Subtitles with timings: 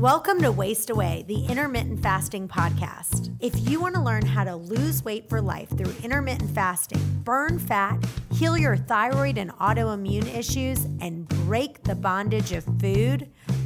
[0.00, 3.36] Welcome to Waste Away, the intermittent fasting podcast.
[3.38, 7.58] If you want to learn how to lose weight for life through intermittent fasting, burn
[7.58, 8.02] fat,
[8.32, 13.30] heal your thyroid and autoimmune issues, and break the bondage of food,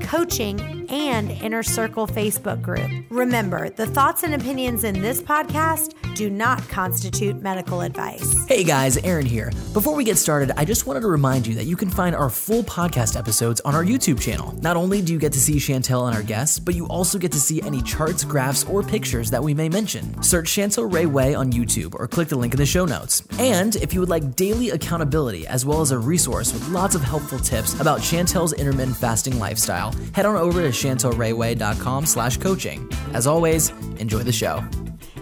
[0.00, 2.90] coaching, and Inner Circle Facebook group.
[3.10, 8.46] Remember, the thoughts and opinions in this podcast do not constitute medical advice.
[8.46, 9.50] Hey guys, Aaron here.
[9.72, 12.30] Before we get started, I just wanted to remind you that you can find our
[12.30, 14.54] full podcast episodes on our YouTube channel.
[14.60, 17.32] Not only do you get to see Chantel and our guests, but you also get
[17.32, 20.22] to see any charts, graphs, or pictures that we may mention.
[20.22, 23.24] Search Chantel Ray Way on YouTube or click the link in the show notes.
[23.38, 27.02] And if you would like daily accountability as well as a resource with lots of
[27.02, 32.88] helpful tips about Chantel's intermittent fasting lifestyle, head on over to chantelrayway.com slash coaching.
[33.12, 34.62] As always, enjoy the show.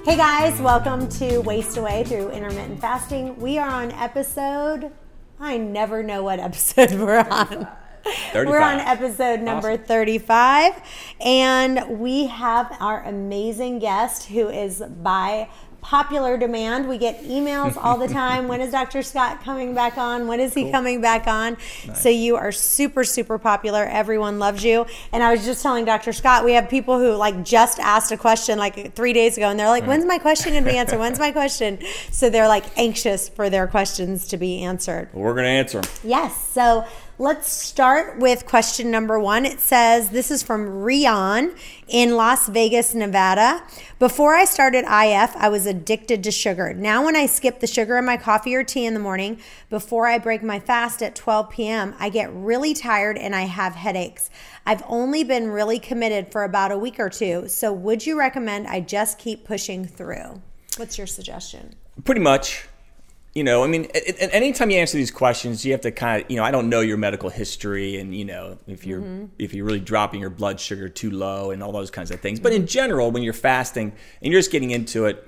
[0.05, 3.37] Hey guys, welcome to Waste Away through intermittent fasting.
[3.39, 4.91] We are on episode,
[5.39, 7.69] I never know what episode we're on.
[8.33, 8.47] 35.
[8.47, 10.73] We're on episode number 35,
[11.21, 15.49] and we have our amazing guest who is by
[15.83, 16.89] popular demand.
[16.89, 18.49] We get emails all the time.
[18.49, 19.03] when is Dr.
[19.03, 20.29] Scott coming back on?
[20.29, 21.59] When is he coming back on?
[21.95, 23.85] So you are super, super popular.
[23.85, 24.87] Everyone loves you.
[25.13, 26.13] And I was just telling Dr.
[26.13, 29.59] Scott, we have people who like just asked a question like three days ago, and
[29.59, 30.99] they're like, "When's my question going to be answered?
[31.01, 31.79] When's my question?"
[32.11, 35.09] So they're like anxious for their questions to be answered.
[35.13, 35.91] Well, we're going to answer them.
[36.05, 36.49] Yes.
[36.49, 36.87] So
[37.23, 39.47] let's start with question number one.
[39.47, 41.55] It says, This is from Rion
[41.87, 43.63] in Las Vegas, Nevada.
[44.01, 46.75] Before I started IF, I was addicted to sugar.
[46.75, 49.39] Now, when I skip the sugar in my coffee or tea in the morning
[49.71, 53.77] before I break my fast at 12 p.m., I get really tired and I have
[53.77, 54.29] headaches.
[54.67, 57.47] I've only been really committed for about a week or two.
[57.47, 60.43] So, would you recommend I just keep pushing through?
[60.77, 61.77] What's your suggestion?
[62.03, 62.67] Pretty much.
[63.35, 66.37] You know, I mean, anytime you answer these questions, you have to kind of, you
[66.37, 69.27] know, I don't know your medical history, and you know, if you're mm-hmm.
[69.39, 72.41] if you're really dropping your blood sugar too low, and all those kinds of things.
[72.41, 75.27] But in general, when you're fasting and you're just getting into it,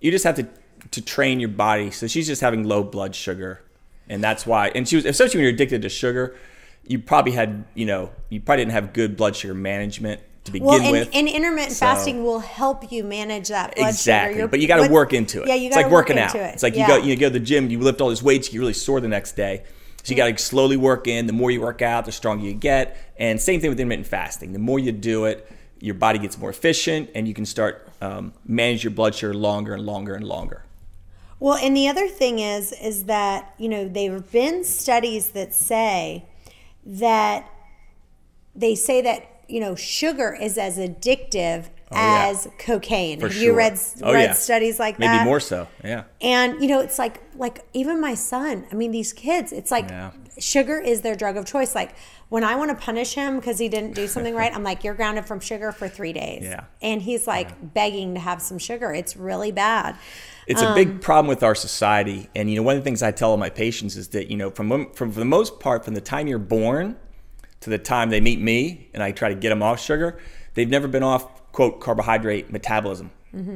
[0.00, 0.46] you just have to
[0.90, 1.90] to train your body.
[1.90, 3.62] So she's just having low blood sugar,
[4.06, 4.68] and that's why.
[4.74, 6.36] And she was, especially when you're addicted to sugar,
[6.86, 10.66] you probably had, you know, you probably didn't have good blood sugar management to begin
[10.66, 11.10] Well, and, with.
[11.12, 14.36] and intermittent So- fasting will help you manage that blood exactly.
[14.36, 14.48] sugar.
[14.48, 15.48] But you got to work into it.
[15.48, 16.50] Yeah, you It's got like to work working into out.
[16.50, 16.54] It.
[16.54, 16.94] It's like yeah.
[16.94, 18.72] you go you go to the gym, you lift all these weights, you get really
[18.72, 19.62] sore the next day.
[20.02, 21.26] So you got to slowly work in.
[21.26, 22.96] The more you work out, the stronger you get.
[23.18, 24.52] And same thing with intermittent fasting.
[24.52, 28.32] The more you do it, your body gets more efficient, and you can start um,
[28.46, 30.62] manage your blood sugar longer and longer and longer.
[31.40, 35.52] Well, and the other thing is, is that you know there have been studies that
[35.52, 36.24] say
[36.84, 37.50] that
[38.54, 42.26] they say that you know sugar is as addictive Oh, yeah.
[42.30, 43.20] as cocaine.
[43.20, 43.42] For have sure.
[43.44, 44.32] you read Oh, read yeah.
[44.32, 45.18] studies like Maybe that?
[45.18, 45.68] Maybe more so.
[45.84, 46.02] Yeah.
[46.20, 48.66] And you know, it's like like even my son.
[48.72, 49.52] I mean, these kids.
[49.52, 50.10] It's like Yeah.
[50.36, 51.76] sugar is their drug of choice.
[51.76, 51.94] Like
[52.28, 54.94] when I want to punish him because he didn't do something right, I'm like, "You're
[54.94, 56.64] grounded from sugar for three days." Yeah.
[56.82, 58.92] And he's like begging to have some sugar.
[58.92, 59.94] It's really bad.
[60.48, 63.00] It's a big um, problem with our society, and you know one of the things
[63.00, 65.84] I tell all my patients is that you know from from for the most part,
[65.84, 66.96] from the time you're born
[67.60, 70.18] to the time they meet me, and I try to get them off sugar,
[70.54, 73.10] they've never been off quote carbohydrate metabolism.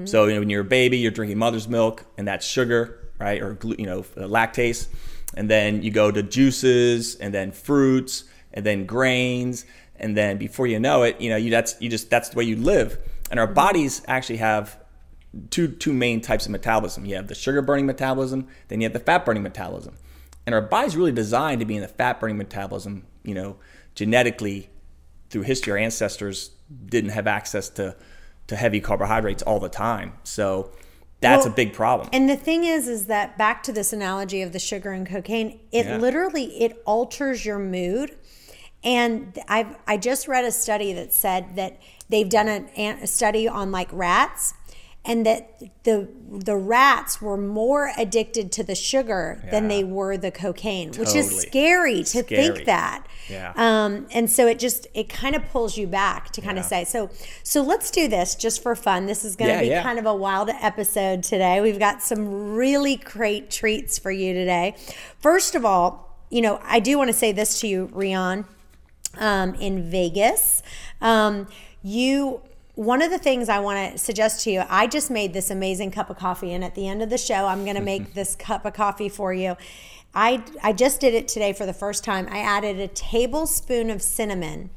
[0.06, 3.40] So you know, when you're a baby, you're drinking mother's milk, and that's sugar, right,
[3.40, 4.88] or you know uh, lactose,
[5.34, 9.64] and then you go to juices, and then fruits, and then grains,
[9.96, 12.44] and then before you know it, you know you that's you just that's the way
[12.44, 12.98] you live,
[13.30, 14.78] and our bodies actually have
[15.50, 17.04] two two main types of metabolism.
[17.04, 19.96] You have the sugar burning metabolism, then you have the fat burning metabolism.
[20.46, 23.56] And our body's really designed to be in the fat burning metabolism, you know,
[24.00, 24.70] genetically
[25.28, 26.52] through history our ancestors
[26.86, 27.94] didn't have access to
[28.46, 30.14] to heavy carbohydrates all the time.
[30.24, 30.72] So
[31.20, 32.08] that's Well, a big problem.
[32.10, 35.60] And the thing is, is that back to this analogy of the sugar and cocaine,
[35.70, 35.98] it Yeah.
[35.98, 38.16] literally it alters your mood.
[38.82, 41.76] And I've I just read a study that said that
[42.08, 44.54] they've done an, a study on like rats,
[45.04, 50.30] and that the the rats were more addicted to the sugar than they were the
[50.30, 52.24] cocaine, which is scary to Scary.
[52.52, 53.06] think that.
[53.28, 53.52] Yeah.
[53.56, 56.68] Um, and so it just it kind of pulls you back to kind of Yeah.
[56.68, 57.10] say so.
[57.42, 59.06] So let's do this just for fun.
[59.06, 59.82] This is going to Yeah, be yeah.
[59.82, 61.60] kind of a wild episode today.
[61.62, 64.76] We've got some really great treats for you today.
[65.20, 68.44] First of all, you know I do want to say this to you, Rion,
[69.16, 70.62] um, in Vegas.
[71.00, 71.48] Um,
[71.82, 72.42] you
[72.80, 75.90] one of the things I want to suggest to you, I just made this amazing
[75.90, 78.34] cup of coffee, and at the end of the show, I'm going to make this
[78.34, 79.58] cup of coffee for you.
[80.14, 82.26] I, I just did it today for the first time.
[82.30, 84.70] I added a tablespoon of cinnamon.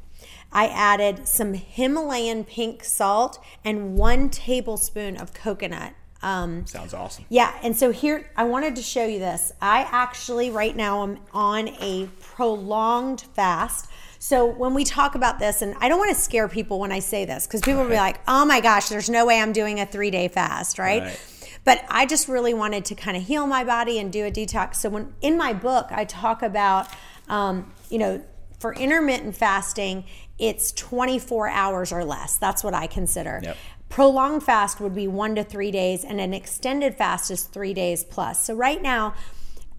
[0.52, 5.94] I added some Himalayan pink salt and one tablespoon of coconut.
[6.22, 7.24] Um, Sounds awesome.
[7.30, 9.54] yeah, and so here I wanted to show you this.
[9.62, 13.90] I actually right now am on a prolonged fast.
[14.24, 17.00] So when we talk about this, and I don't want to scare people when I
[17.00, 19.82] say this because people will be like, "Oh my gosh, there's no way I'm doing
[19.82, 21.02] a three day fast," right?
[21.02, 21.58] Right.
[21.66, 24.76] But I just really wanted to kind of heal my body and do a detox.
[24.76, 26.88] So when in my book I talk about,
[27.28, 28.24] um, you know,
[28.60, 30.06] for intermittent fasting,
[30.40, 32.38] it's 24 hours or less.
[32.38, 33.42] That's what I consider.
[33.44, 33.58] Yep.
[33.90, 38.06] Prolonged fast would be one to three days, and an extended fast is three days
[38.06, 38.46] plus.
[38.46, 39.16] So right now,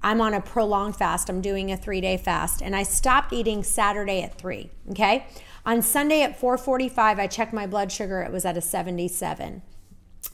[0.05, 1.31] I'm on a prolonged fast.
[1.31, 4.71] I'm doing a three day fast, and I stopped eating Saturday at three.
[4.91, 5.27] Okay.
[5.65, 8.21] On Sunday at 4:45, I checked my blood sugar.
[8.21, 9.63] It was at a 77.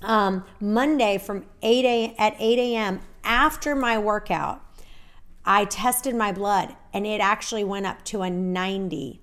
[0.03, 3.01] Um, Monday from 8 a, at 8 a.m.
[3.23, 4.61] after my workout,
[5.45, 9.21] I tested my blood, and it actually went up to a 90.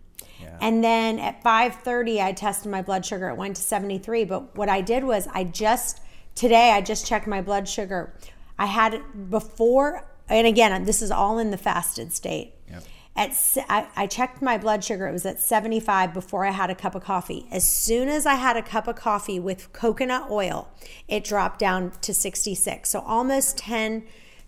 [0.61, 3.29] And then at 5:30 I tested my blood sugar.
[3.29, 6.00] It went to 73, but what I did was I just
[6.35, 8.13] today I just checked my blood sugar.
[8.57, 12.53] I had it before and again, this is all in the fasted state.
[12.69, 12.83] Yep.
[13.15, 13.31] At
[13.68, 15.07] I, I checked my blood sugar.
[15.07, 17.47] It was at 75 before I had a cup of coffee.
[17.51, 20.69] As soon as I had a cup of coffee with coconut oil,
[21.07, 22.89] it dropped down to 66.
[22.89, 24.03] So almost 10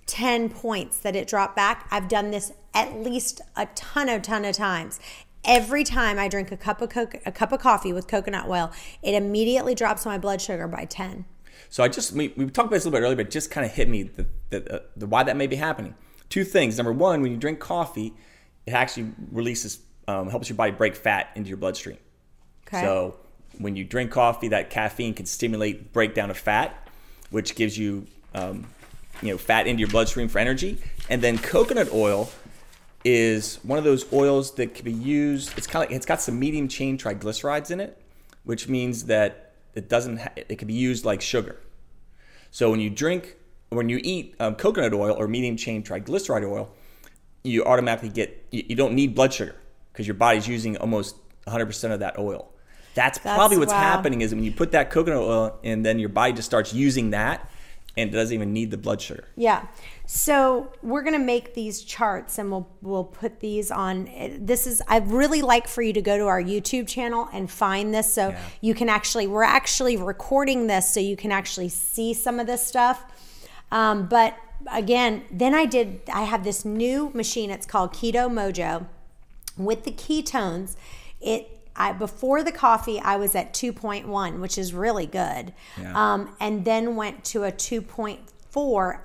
[0.05, 1.87] 10 points that it dropped back.
[1.91, 4.99] I've done this at least a ton of ton of times.
[5.45, 8.71] Every time I drink a cup of co- a cup of coffee with coconut oil,
[9.03, 11.25] it immediately drops my blood sugar by 10.
[11.69, 13.51] So I just we, we talked about this a little bit earlier, but it just
[13.51, 15.95] kind of hit me the, the, uh, the why that may be happening.
[16.27, 16.77] Two things.
[16.77, 18.13] Number one, when you drink coffee,
[18.65, 21.97] it actually releases um, helps your body break fat into your bloodstream.
[22.67, 22.81] Okay.
[22.81, 23.17] So
[23.59, 26.87] when you drink coffee, that caffeine can stimulate breakdown of fat,
[27.29, 28.65] which gives you um,
[29.21, 30.79] you know fat into your bloodstream for energy.
[31.09, 32.31] And then coconut oil
[33.05, 35.55] is one of those oils that can be used.
[35.57, 38.01] It's kind of it's got some medium chain triglycerides in it,
[38.43, 40.17] which means that it doesn't.
[40.17, 41.57] Ha- it can be used like sugar.
[42.51, 43.35] So when you drink,
[43.69, 46.71] when you eat um, coconut oil or medium chain triglyceride oil,
[47.43, 48.45] you automatically get.
[48.51, 49.55] You, you don't need blood sugar
[49.91, 51.15] because your body's using almost
[51.47, 52.51] 100% of that oil.
[52.95, 53.79] That's, probably what's wow.
[53.79, 57.11] happening is when you put that coconut oil and then your body just starts using
[57.11, 57.49] that
[57.95, 59.25] and it doesn't even need the blood sugar.
[59.35, 59.67] Yeah.
[60.11, 64.09] So we're gonna make these charts, and we'll we'll put these on.
[64.39, 67.93] This is I really like for you to go to our YouTube channel and find
[67.93, 68.39] this, so Yeah.
[68.59, 72.65] you can actually we're actually recording this, so you can actually see some of this
[72.65, 73.05] stuff.
[73.71, 74.35] Um, but
[74.71, 76.01] again, then I did.
[76.11, 77.51] I have this new machine.
[77.51, 78.87] It's called Keto Mojo.
[79.57, 80.75] With the ketones,
[81.21, 85.53] it I before the coffee I was at 2.1, which is really good.
[85.79, 85.93] Yeah.
[85.93, 88.17] Um, and then went to a 2.4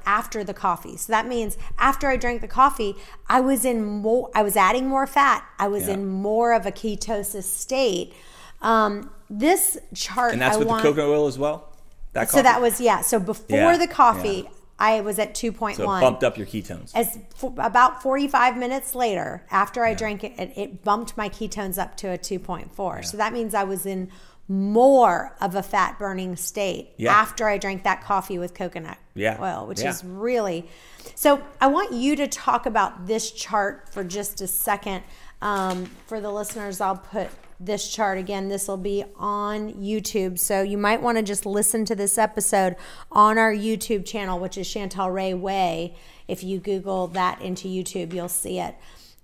[0.07, 0.97] after the coffee.
[0.97, 2.95] So that means after I drank the coffee,
[3.29, 5.45] I was in more I was adding more fat.
[5.59, 5.95] I was Yeah.
[5.95, 8.15] in more of a ketosis state.
[8.63, 11.69] Um, this chart And that's I with want, the coconut oil as well?
[12.15, 13.01] That so that was yeah.
[13.03, 14.51] So before Yeah, the coffee, yeah.
[14.79, 16.91] I was at 2.1 So bumped up your ketones.
[16.95, 21.79] as f- about 45 minutes later after i drank it, it it bumped my ketones
[21.79, 24.11] up to a 2.4 so that means i was in
[24.49, 27.13] more of a fat burning state Yeah.
[27.13, 29.39] after i drank that coffee with coconut Yeah.
[29.41, 29.91] oil which Yeah.
[29.91, 30.69] is really
[31.15, 35.03] so i want you to talk about this chart for just a second
[35.41, 37.29] um, for the listeners i'll put
[37.59, 41.85] this chart again this will be on youtube so you might want to just listen
[41.87, 42.77] to this episode
[43.13, 45.95] on our youtube channel which is chantel ray way
[46.29, 48.75] if you google that into youtube you'll see it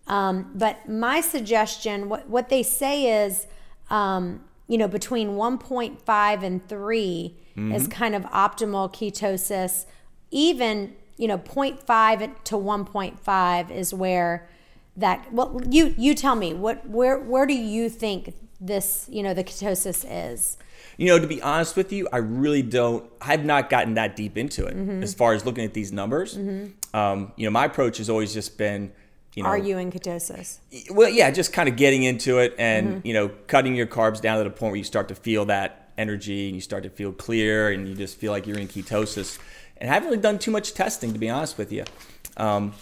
[0.06, 3.47] um, but my suggestion what, what they say is
[3.90, 7.37] um, you know between 1.5 and 3
[7.77, 9.85] is kind of optimal ketosis
[10.31, 14.49] even you know 0.5 to 1.5 is where
[14.97, 19.35] that well you you tell me what where where do you think this you know
[19.35, 20.57] the ketosis is
[20.97, 23.03] You know, to be honest with you, I really don't.
[23.31, 25.03] I've not gotten that deep into it Mm-hmm.
[25.03, 26.37] as far as looking at these numbers.
[27.00, 28.93] Um, you know, my approach has always just been,
[29.34, 30.58] you know, are you in ketosis
[30.90, 33.06] well, yeah, just kind of getting into it and Mm-hmm.
[33.06, 35.90] you know, cutting your carbs down to the point where you start to feel that
[35.96, 39.38] energy and you start to feel clear and you just feel like you're in ketosis.
[39.76, 41.84] And I haven't really done too much testing, to be honest with you.
[42.37, 42.72] Um,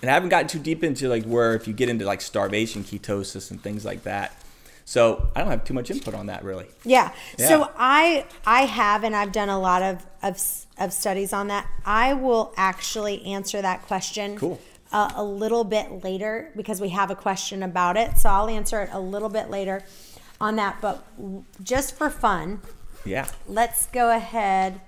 [0.00, 2.84] and I haven't gotten too deep into like where if you get into like starvation
[2.84, 4.36] ketosis and things like that.
[4.84, 6.66] So I don't have too much input on that really.
[6.84, 7.12] Yeah.
[7.38, 7.48] Yeah.
[7.48, 10.40] So I I have and I've done a lot of of,
[10.78, 11.66] of studies on that.
[11.86, 14.36] I will actually answer that question.
[14.36, 14.60] Cool.
[14.92, 18.18] Uh, a little bit later because we have a question about it.
[18.18, 19.82] So I'll answer it a little bit later.
[20.40, 21.04] on that, but
[21.62, 22.60] just for fun,
[23.04, 23.26] Yeah.
[23.46, 24.80] let's go ahead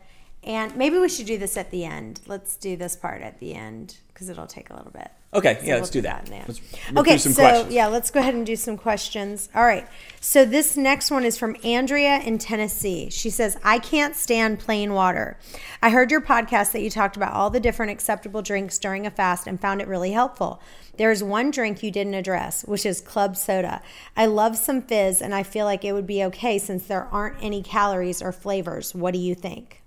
[0.45, 2.21] and maybe we should do this at the end.
[2.27, 5.11] Let's do this part at the end because it'll take a little bit.
[5.35, 5.55] Okay.
[5.55, 5.73] So yeah.
[5.73, 6.25] we'll let's do that.
[6.25, 6.49] in the end.
[6.49, 6.61] Let's
[6.97, 7.75] okay, so questions.
[7.75, 9.49] yeah, let's go ahead and do some questions.
[9.55, 9.87] All right.
[10.21, 13.11] So this next one is from Andrea in Tennessee.
[13.11, 15.39] She says, "I can't stand plain water.
[15.83, 19.11] I heard your podcast that you talked about all the different acceptable drinks during a
[19.11, 20.61] fast and found it really helpful.
[20.97, 23.83] There is one drink you didn't address, which is club soda.
[24.17, 27.43] I love some fizz and I feel like it would be okay since there aren't
[27.43, 28.95] any calories or flavors.
[28.95, 29.84] What do you think?"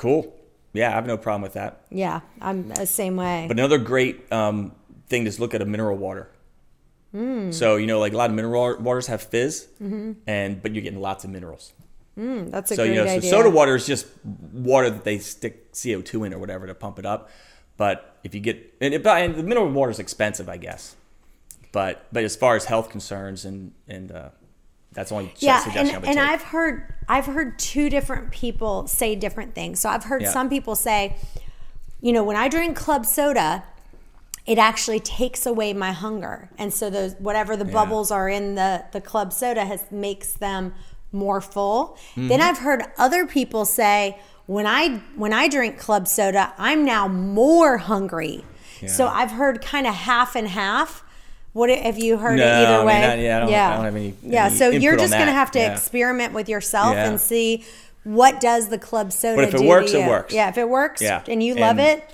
[0.00, 0.34] Cool.
[0.72, 1.82] Yeah, I have no problem with that.
[1.90, 3.44] Yeah, I'm the same way.
[3.46, 4.72] But another great um,
[5.08, 6.30] thing is look at a mineral water.
[7.12, 7.50] Hmm.
[7.50, 9.68] So you know, like a lot of mineral waters have fizz,
[10.26, 11.74] and but you're getting lots of minerals.
[12.16, 13.30] That's a so great you know, idea.
[13.30, 16.74] so soda water is just water that they stick CO two in or whatever to
[16.74, 17.28] pump it up.
[17.76, 20.96] But if you get and, it, and the mineral water is expensive, I guess.
[21.72, 24.30] But but as far as health concerns and and uh,
[24.92, 26.18] that's only yeah suggestion and, and take.
[26.28, 29.80] i've heard i've heard two different people say different things.
[29.80, 30.30] So i've heard Yeah.
[30.30, 31.16] some people say
[32.00, 33.64] you know when i drink club soda
[34.46, 36.50] it actually takes away my hunger.
[36.58, 40.74] And so those whatever the bubbles are in the the club soda has makes them
[41.12, 41.96] more full.
[42.12, 42.28] Mm-hmm.
[42.28, 47.06] then i've heard other people say when i when i drink club soda i'm now
[47.06, 48.44] more hungry.
[48.88, 51.04] So i've heard kind of half and half
[51.52, 53.84] what have you heard No, it either mean, way I- yeah, I don't- I don't
[53.84, 55.72] have any- yeah any so you're just gonna have to Yeah.
[55.72, 57.06] experiment with yourself Yeah.
[57.08, 57.64] and see
[58.04, 60.32] what does the club soda But if it do works, it works.
[60.34, 61.22] Yeah, if it works Yeah.
[61.28, 62.04] and you love And it,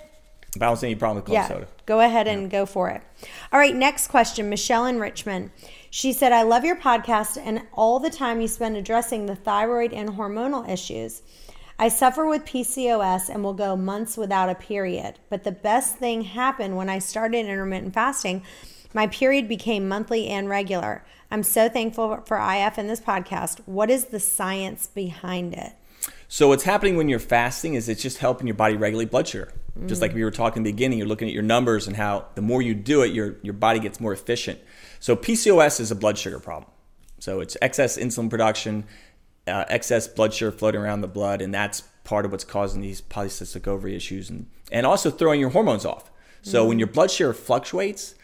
[0.60, 1.66] I don't see any problem with club yeah, soda.
[1.84, 3.02] go ahead and go for it.
[3.52, 4.48] All right, next question.
[4.48, 5.50] Michelle in Richmond.
[5.90, 9.92] She said, I love your podcast and all the time you spend addressing the thyroid
[9.92, 11.22] and hormonal issues.
[11.78, 15.18] I suffer with PCOS and will go months without a period.
[15.30, 18.42] But the best thing happened when I started intermittent fasting.
[18.94, 21.04] My period became monthly and regular.
[21.30, 23.60] I'm so thankful for IF and this podcast.
[23.66, 25.72] What is the science behind it?
[26.28, 29.52] So what's happening when you're fasting is it's just helping your body regulate blood sugar.
[29.84, 32.26] Just like we were talking in the beginning, you're looking at your numbers and how
[32.34, 34.58] the more you do it, your your body gets more efficient.
[35.00, 36.70] So PCOS is a blood sugar problem.
[37.18, 38.84] So it's excess insulin production,
[39.46, 43.02] uh, excess blood sugar floating around the blood, and that's part of what's causing these
[43.02, 46.10] polycystic ovary issues, and and also throwing your hormones off.
[46.40, 48.14] So when your blood sugar fluctuates,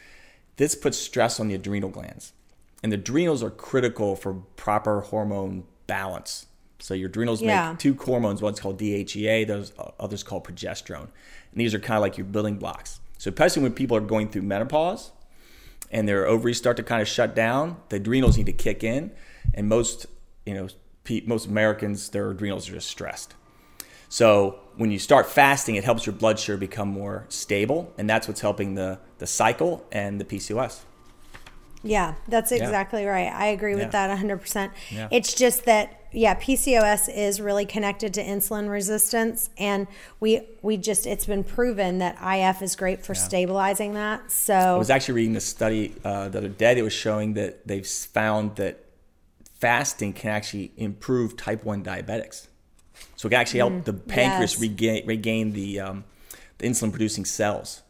[0.57, 2.33] this puts stress on the adrenal glands.
[2.83, 6.47] And the adrenals are critical for proper hormone balance.
[6.81, 7.71] So your adrenals Yeah.
[7.71, 11.03] make two hormones, one's called DHEA, those uh, others called progesterone.
[11.53, 13.01] And these are kind of like your building blocks.
[13.19, 15.13] So especially when people are going through menopause
[15.93, 19.13] and their ovaries start to kind of shut down, the adrenals need to kick in.
[19.55, 20.07] And most,
[20.45, 20.69] you know,
[21.27, 23.35] most Americans, their adrenals are just stressed.
[24.13, 28.29] So when you start fasting, it helps your blood sugar become more stable, and that's
[28.29, 30.81] what's helping the the cycle and the PCOS.
[31.83, 33.33] Yeah, that's exactly right.
[33.33, 34.07] I agree with Yeah.
[34.07, 34.71] that 100%.
[34.91, 35.09] Yeah.
[35.11, 39.87] It's just that yeah, PCOS is really connected to insulin resistance and
[40.21, 44.31] we we just it's been proven that IF is great for stabilizing that.
[44.31, 47.67] So I was actually reading a study uh, the other day that was showing that
[47.67, 48.85] they've found that
[49.59, 52.49] fasting can actually improve type 1 diabetics.
[53.23, 54.61] So it can actually help the pancreas yes.
[54.61, 56.05] regain, regain the, um,
[56.59, 57.83] the insulin producing cells.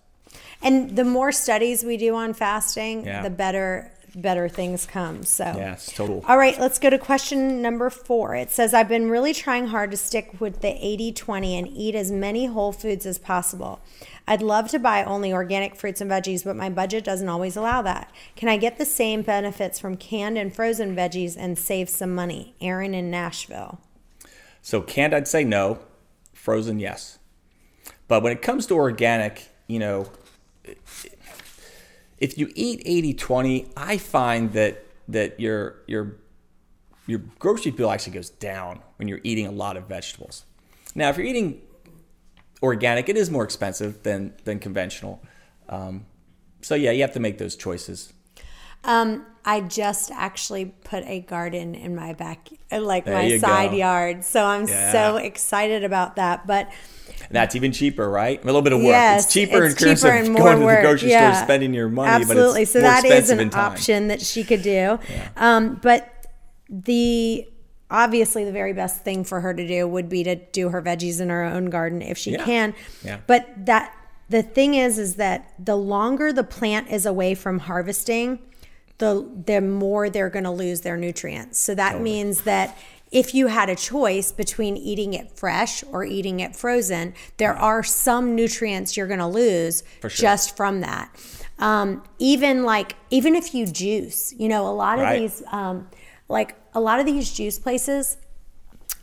[0.60, 3.22] and the more studies we do on fasting, Yeah.
[3.22, 5.22] the better better things come.
[5.22, 6.22] So it's total.
[6.28, 8.34] All right, let's go to question number four.
[8.34, 11.94] It says, I've been really trying hard to stick with the 80 20 and eat
[11.94, 13.80] as many whole foods as possible.
[14.28, 17.80] I'd love to buy only organic fruits and veggies, but my budget doesn't always allow
[17.80, 18.12] that.
[18.36, 22.54] Can I get the same benefits from canned and frozen veggies and save some money?
[22.60, 23.80] Aaron in Nashville.
[24.62, 25.81] So canned, I'd say no.
[26.33, 27.19] Frozen, yes.
[28.09, 30.11] But when it comes to organic, you know,
[32.19, 32.85] if you eat
[33.19, 36.16] 80-20, I find that that your your
[37.07, 40.45] your grocery bill actually goes down when you're eating a lot of vegetables.
[40.95, 41.61] Now, if you're eating
[42.62, 45.23] organic, it is more expensive than than conventional.
[45.69, 46.07] Um,
[46.61, 48.12] so yeah, you have to make those choices.
[48.84, 53.76] Um, I just actually put a garden in my back, like There my side go.
[53.76, 54.24] yard.
[54.24, 54.92] So I'm Yeah.
[54.92, 56.46] so excited about that.
[56.46, 56.68] But
[57.22, 58.40] And that's even cheaper, right?
[58.42, 58.88] A little bit of work.
[58.88, 61.32] Yes, it's cheaper it's in terms cheaper of going to the grocery Yeah.
[61.32, 62.52] store, spending your money, Absolutely.
[62.52, 64.98] but it's so that is an option that she could do.
[65.36, 66.08] Um, but
[66.68, 67.46] the
[67.90, 71.20] obviously the very best thing for her to do would be to do her veggies
[71.20, 72.44] in her own garden if she Yeah.
[72.44, 72.74] can.
[73.04, 73.18] Yeah.
[73.26, 73.92] But that
[74.30, 78.38] the thing is is that the longer the plant is away from harvesting,
[79.02, 81.59] the the more they're going to lose their nutrients.
[81.59, 82.76] So that means that
[83.11, 87.82] if you had a choice between eating it fresh or eating it frozen, there are
[87.82, 90.09] some nutrients you're going to lose sure.
[90.09, 91.11] just from that.
[91.59, 95.18] Um, even like even if you juice, you know, a lot of Right.
[95.21, 95.88] these um,
[96.28, 98.16] like a lot of these juice places,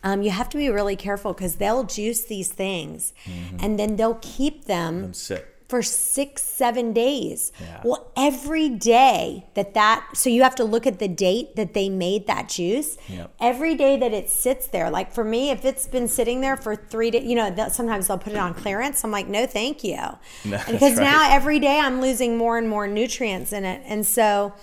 [0.03, 3.58] um, you have to be really careful because they'll juice these things Mm-hmm.
[3.63, 5.49] and then they'll keep them Sit.
[5.70, 7.52] For six, seven days.
[7.62, 7.82] Yeah.
[7.86, 11.90] Well, every day that that, so you have to look at the date that they
[11.90, 12.98] made that juice.
[13.08, 13.36] Yep.
[13.40, 16.76] Every day that it sits there, like for me, if it's been sitting there for
[16.76, 19.04] three days, you know, sometimes they'll put it on clearance.
[19.04, 20.00] I'm like, no, thank you.
[20.46, 21.04] That's because right.
[21.04, 23.84] now every day I'm losing more and more nutrients in it.
[23.86, 24.56] And so,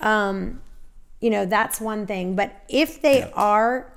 [0.00, 0.60] um,
[1.20, 2.36] you know, that's one thing.
[2.36, 3.90] But if they are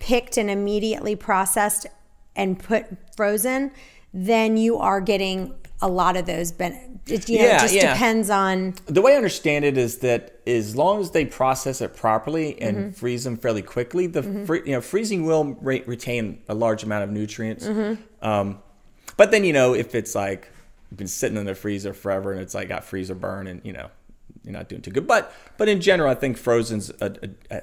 [0.00, 1.86] picked and immediately processed
[2.34, 2.86] and put
[3.16, 3.70] frozen,
[4.12, 6.52] then you are getting a lot of those.
[6.52, 7.92] Ben- it, you know, Yeah, it just yeah.
[7.92, 8.74] depends on.
[8.86, 12.76] The way I understand it is that as long as they process it properly and
[12.76, 12.90] Mm-hmm.
[12.92, 17.04] freeze them fairly quickly, the free, you know freezing will re- retain a large amount
[17.04, 17.66] of nutrients.
[17.66, 18.26] Mm-hmm.
[18.26, 18.58] Um,
[19.16, 20.48] but then you know if it's like
[20.94, 23.90] been sitting in the freezer forever and it's like got freezer burn and you know
[24.44, 25.06] you're not doing too good.
[25.06, 27.14] But but in general, I think frozen's a,
[27.50, 27.62] a, a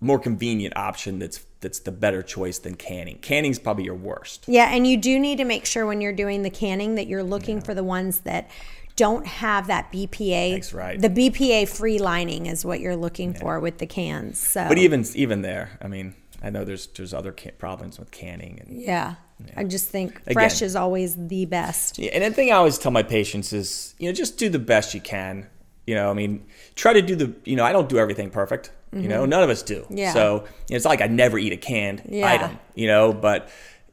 [0.00, 1.18] more convenient option.
[1.18, 3.18] That's that's the better choice than canning.
[3.18, 4.44] Canning's probably your worst.
[4.46, 7.24] Yeah, and you do need to make sure when you're doing the canning that you're
[7.24, 8.48] looking for the ones that
[8.94, 10.52] don't have that BPA.
[10.52, 11.00] That's right.
[11.00, 14.38] The BPA free lining is what you're looking for with the cans.
[14.38, 18.12] So, But even even there, I mean, I know there's there's other can- problems with
[18.12, 19.16] canning and yeah,
[19.56, 20.66] I just think fresh Again.
[20.66, 21.98] is always the best.
[21.98, 24.60] Yeah, and the thing I always tell my patients is, you know, just do the
[24.60, 25.48] best you can.
[25.84, 26.46] You know, I mean,
[26.76, 28.70] try to do the, you know, I don't do everything perfect.
[29.02, 29.82] You know, none of us do.
[29.82, 29.98] Mm-hmm.
[29.98, 30.12] Yeah.
[30.12, 32.30] So you know, it's not like I never eat a canned Yeah.
[32.32, 32.58] item.
[32.74, 33.48] You know, but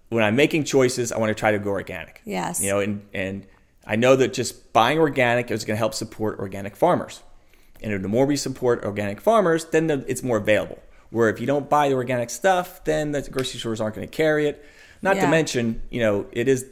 [0.10, 2.22] when I'm making choices, I want to try to go organic.
[2.26, 2.62] Yes.
[2.62, 3.48] You know, and and
[3.86, 7.22] I know that just buying organic is going to help support organic farmers.
[7.82, 10.80] And the more we support organic farmers, then the, it's more available.
[11.10, 14.12] Where if you don't buy the organic stuff, then the grocery stores aren't going to
[14.16, 14.64] carry it.
[15.02, 15.24] Not Yeah.
[15.24, 16.66] to mention, you know, it is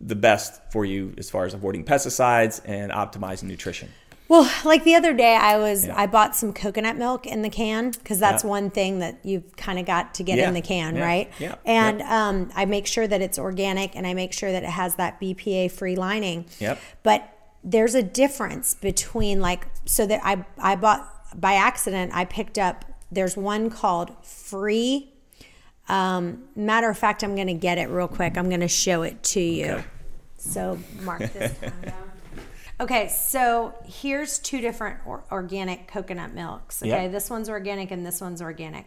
[0.00, 3.90] the best for you as far as avoiding pesticides and optimizing nutrition.
[4.28, 7.90] Well, like the other day, I was I bought some coconut milk in the can
[7.92, 8.50] because that's Yeah.
[8.50, 10.48] one thing that you've kind of got to get Yeah.
[10.48, 11.04] in the can, Yeah.
[11.04, 11.30] right?
[11.38, 11.54] Yeah.
[11.64, 14.96] And um, I make sure that it's organic and I make sure that it has
[14.96, 16.44] that BPA free lining.
[16.58, 16.78] Yep.
[17.02, 17.28] But
[17.64, 22.84] there's a difference between like so that I I bought by accident I picked up
[23.10, 25.10] there's one called free.
[25.88, 28.36] Um, matter of fact, I'm going to get it real quick.
[28.36, 29.64] I'm going to show it to you.
[29.72, 29.84] Okay.
[30.36, 31.72] So mark this down.
[32.80, 36.80] Okay, so here's two different or- organic coconut milks.
[36.82, 37.12] Okay, Yep.
[37.12, 38.86] this one's organic and this one's organic.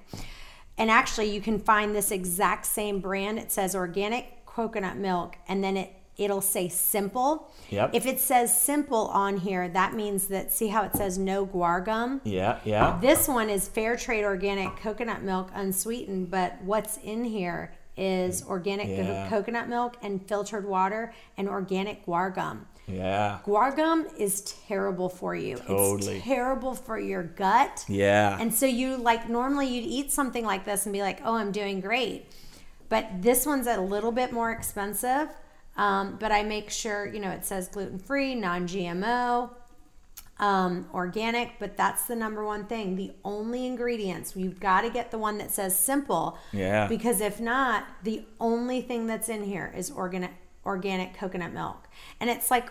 [0.77, 3.37] And actually, you can find this exact same brand.
[3.37, 7.49] It says organic coconut milk, and then it it'll say simple.
[7.69, 7.91] Yep.
[7.93, 11.83] If it says simple on here, that means that see how it says no guar
[11.83, 12.21] gum.
[12.25, 12.99] Yeah, yeah.
[13.01, 18.87] This one is fair trade organic coconut milk unsweetened, but what's in here is organic
[18.89, 19.27] Yeah.
[19.29, 22.67] coconut milk and filtered water and organic guar gum.
[22.87, 23.39] Yeah.
[23.45, 25.57] Guar gum is terrible for you.
[25.57, 26.17] Totally.
[26.17, 27.85] It's terrible for your gut.
[27.87, 28.37] Yeah.
[28.39, 31.51] And so you like normally you'd eat something like this and be like, "Oh, I'm
[31.51, 32.25] doing great."
[32.89, 35.29] But this one's a little bit more expensive.
[35.77, 39.49] Um, but I make sure, you know, it says gluten free, non GMO,
[40.39, 42.95] um, organic, but that's the number one thing.
[42.95, 46.37] The only ingredients, you've got to get the one that says simple.
[46.51, 46.87] Yeah.
[46.87, 50.31] Because if not, the only thing that's in here is organic
[50.65, 51.87] organic coconut milk.
[52.19, 52.69] And it's like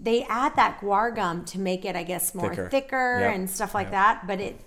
[0.00, 2.68] they add that guar gum to make it, I guess, more Thicker.
[2.70, 3.34] thicker, Yep.
[3.34, 4.26] and stuff like that.
[4.26, 4.60] But it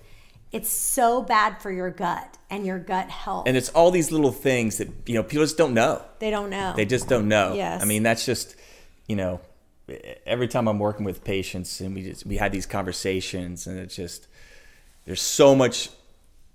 [0.52, 3.48] it's so bad for your gut and your gut health.
[3.48, 6.02] and it's all these little things that, you know, people just don't know.
[6.18, 6.74] they don't know.
[6.76, 7.54] They just don't know.
[7.54, 7.80] Yes.
[7.80, 8.54] I mean, that's just,
[9.08, 9.40] you know,
[10.26, 13.96] every time I'm working with patients and we just, we had these conversations and it's
[13.96, 14.28] just,
[15.06, 15.88] there's so much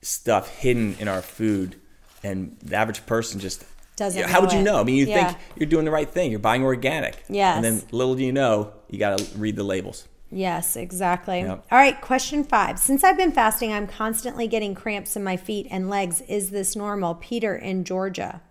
[0.03, 1.75] stuff hidden in our food
[2.23, 3.65] and the average person just
[3.97, 4.79] Doesn't How would know you know?
[4.79, 5.27] I mean, you Yeah.
[5.33, 6.29] think you're doing the right thing.
[6.31, 7.15] You're buying organic.
[7.27, 7.55] Yes.
[7.57, 10.07] And then little do you know, you got to read the labels.
[10.31, 11.39] Yes, exactly.
[11.41, 11.65] Yep.
[11.71, 12.77] All right, question five.
[12.79, 16.21] Since I've been fasting, I'm constantly getting cramps in my feet and legs.
[16.27, 17.15] Is this normal?
[17.15, 18.41] Peter in Georgia.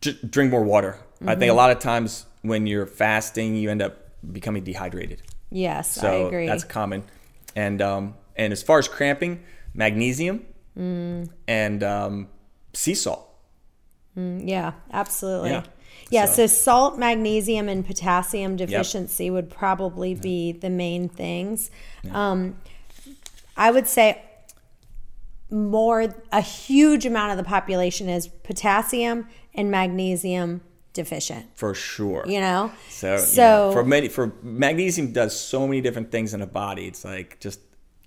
[0.00, 0.96] Just drink more water.
[1.20, 1.40] I Mm-hmm.
[1.40, 3.96] think a lot of times when you're fasting, you end up
[4.32, 5.20] becoming dehydrated.
[5.50, 6.46] Yes, So I agree.
[6.46, 7.02] that's common.
[7.56, 9.42] And um, and as far as cramping,
[9.74, 10.46] magnesium
[10.78, 11.28] Mm.
[11.48, 12.28] and um,
[12.72, 13.26] sea salt.
[14.16, 15.50] Yeah, absolutely.
[15.50, 15.62] Yeah.
[16.10, 16.46] Yeah, so.
[16.46, 21.70] So- salt, magnesium, and potassium deficiency would probably be the main things.
[22.12, 22.56] Um,
[23.56, 24.22] I would say
[25.50, 31.46] more, a huge amount of the population is potassium and magnesium deficient.
[31.56, 32.24] For sure.
[32.26, 36.40] You know, So, so know, for many for magnesium does so many different things in
[36.40, 36.86] the body.
[36.86, 37.60] It's like just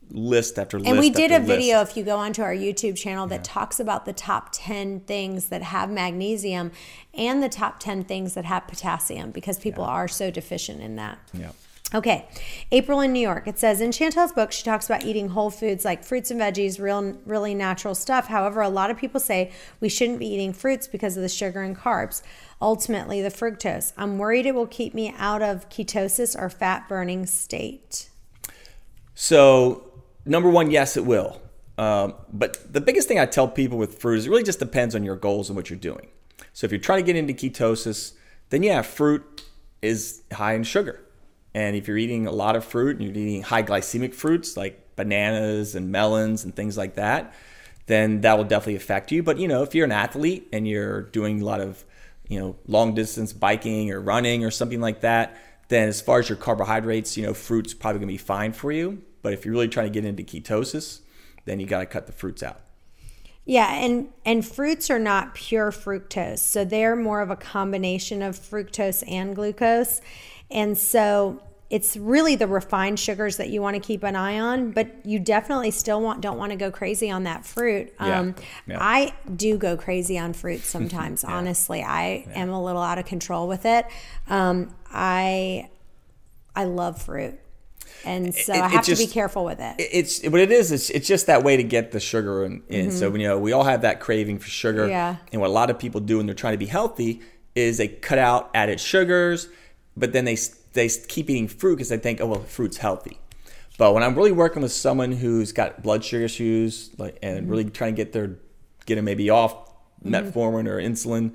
[0.10, 0.90] list after list.
[0.90, 1.48] And we did a list.
[1.48, 5.48] video, if you go onto our YouTube channel, that talks about the top 10 things
[5.48, 6.72] that have magnesium
[7.14, 11.20] and the top 10 things that have potassium because people are so deficient in that.
[11.34, 11.52] Yeah.
[11.94, 12.28] Okay,
[12.72, 13.48] April in New York.
[13.48, 16.80] It says in Chantel's book, she talks about eating whole foods like fruits and veggies,
[16.80, 18.28] real, really natural stuff.
[18.28, 21.62] However, a lot of people say we shouldn't be eating fruits because of the sugar
[21.62, 22.24] and carbs,
[22.60, 23.94] ultimately, the fructose.
[23.96, 28.10] I'm worried it will keep me out of ketosis or fat burning state.
[29.14, 29.93] So,
[30.26, 31.42] number one, yes, it will.
[31.78, 34.96] Um, but the biggest thing I tell people with fruit is it really just depends
[34.96, 36.08] on your goals and what you're doing.
[36.54, 38.14] So, if you're trying to get into ketosis,
[38.50, 39.44] then yeah, fruit
[39.82, 41.02] is high in sugar.
[41.56, 44.96] And if you're eating a lot of fruit and you're eating high glycemic fruits like
[44.96, 47.34] bananas and melons and things like that,
[47.86, 49.22] then that will definitely affect you.
[49.24, 51.84] But you know, if you're an athlete and you're doing a lot of,
[52.28, 56.30] you know, long distance biking or running or something like that, then as far as
[56.30, 59.02] your carbohydrates, you know, fruit's probably gonna be fine for you.
[59.24, 61.00] But if you're really trying to get into ketosis,
[61.46, 62.60] then you gotta cut the fruits out.
[63.46, 66.40] Yeah, and and fruits are not pure fructose.
[66.40, 70.00] So they're more of a combination of fructose and glucose.
[70.52, 74.70] And so it's really the refined sugars that you want to keep an eye on,
[74.72, 77.92] but you definitely still want don't want to go crazy on that fruit.
[78.00, 78.20] Yeah.
[78.20, 78.36] Um,
[78.68, 78.78] Yeah.
[78.80, 81.24] I do go crazy on fruit sometimes.
[81.24, 83.88] Honestly, I am a little out of control with it.
[84.28, 85.70] Um, I
[86.56, 87.40] I love fruit,
[88.06, 89.76] and so It- I have to be careful with it.
[89.78, 90.72] It's what it is.
[90.72, 92.64] It's, it's just that way to get the sugar in.
[92.70, 92.92] in.
[92.92, 94.82] So you know, we all have that craving for sugar.
[94.84, 94.90] Mm-hmm.
[94.92, 95.16] Yeah.
[95.32, 97.22] And what a lot of people do when they're trying to be healthy
[97.56, 99.48] is they cut out added sugars,
[99.96, 100.38] but then they
[100.74, 103.20] they keep eating fruit because they think, oh well, fruit's healthy.
[103.78, 107.50] But when I'm really working with someone who's got blood sugar issues, like and Mm-hmm.
[107.52, 108.38] really trying to get their
[108.86, 109.56] get them maybe off
[110.04, 111.34] metformin or insulin,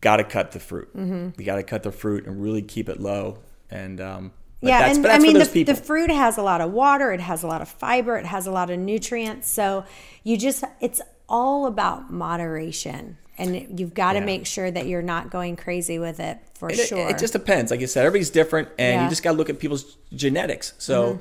[0.00, 0.94] got to cut the fruit.
[0.96, 1.30] Mm-hmm.
[1.36, 3.38] We got to cut the fruit and really keep it low.
[3.70, 4.32] And um,
[4.64, 7.42] but yeah, and I mean the, the fruit has a lot of water, it has
[7.42, 9.50] a lot of fiber, it has a lot of nutrients.
[9.50, 9.84] So
[10.22, 14.24] you just it's all about moderation, and you've got to Yeah.
[14.26, 17.08] make sure that you're not going crazy with it for It, sure.
[17.08, 17.70] it just depends.
[17.70, 18.94] Like you said, everybody's different, and Yeah.
[18.96, 19.04] Mm-hmm.
[19.04, 20.74] you just got to look at people's genetics.
[20.78, 21.18] So,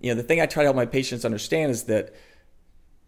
[0.00, 2.14] you know, the thing I try to help my patients understand is that,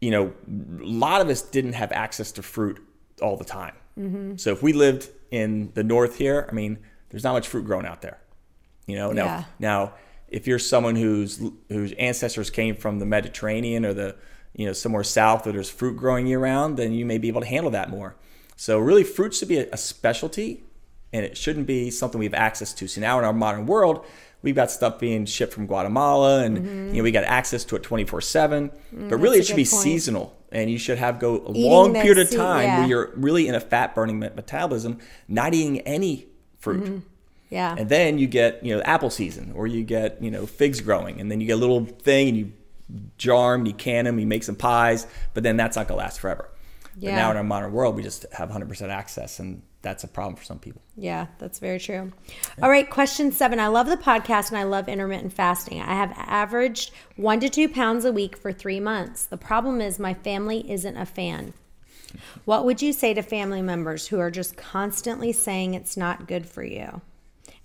[0.01, 0.33] you know,
[0.81, 2.79] a lot of us didn't have access to fruit
[3.23, 3.75] all the time.
[3.99, 4.37] Mm-hmm.
[4.37, 6.79] So if we lived in the north here, I mean,
[7.11, 8.19] there's not much fruit growing out there.
[8.87, 9.45] You know, now Yeah.
[9.59, 9.93] now
[10.29, 14.17] if you're someone whose whose ancestors came from the Mediterranean or the
[14.55, 17.41] you know somewhere south where there's fruit growing year round, then you may be able
[17.43, 18.17] to handle that more.
[18.57, 20.63] So really, fruit should be a, a specialty,
[21.13, 22.89] and it shouldn't be something we have access to.
[22.89, 24.05] So now in our modern world,
[24.43, 26.57] we've got stuff being shipped from Guatemala, and
[26.93, 28.71] you know we got access to it 24 seven.
[28.93, 29.21] But really, Mm-hmm.
[29.21, 29.83] Mm, that's a it should be point.
[29.83, 32.79] seasonal, and you should have go a long period of time yeah.
[32.79, 36.27] where you're really in a fat burning metabolism, not eating any
[36.59, 36.83] fruit.
[36.85, 36.99] Mm-hmm.
[37.57, 40.81] Yeah, And then you get, you know, apple season or you get, you know, figs
[40.81, 41.21] growing.
[41.21, 42.53] And then you get a little thing and you
[43.19, 46.05] jar them, you can them, you make some pies, but then that's not going to
[46.05, 46.49] last forever.
[46.95, 47.17] But Yeah.
[47.17, 50.45] now in our modern world, we just have 100% access and that's a problem for
[50.45, 50.83] some people.
[50.97, 52.13] yeah, that's very true.
[52.63, 53.61] All right, question seven.
[53.61, 55.81] I love the podcast and I love intermittent fasting.
[55.81, 59.25] I have averaged one to two pounds a week for three months.
[59.27, 61.53] The problem is my family isn't a fan.
[62.47, 66.47] What would you say to family members who are just constantly saying it's not good
[66.49, 67.01] for you?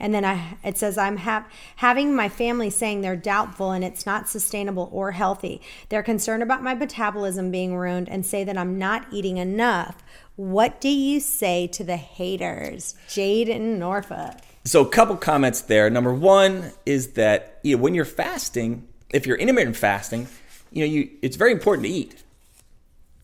[0.02, 4.04] And then I, it says, I'm ha- having my family saying they're doubtful and it's
[4.04, 5.62] not sustainable or healthy.
[5.90, 10.04] They're concerned about my metabolism being ruined and say that I'm not eating enough.
[10.38, 12.96] What do you say to the haters?
[13.10, 14.38] Jade in Norfolk.
[14.66, 15.88] So a couple comments there.
[15.92, 20.28] Number one is that you know, when you're fasting, if you're intermittent fasting,
[20.72, 22.24] you know, you it's very important to eat.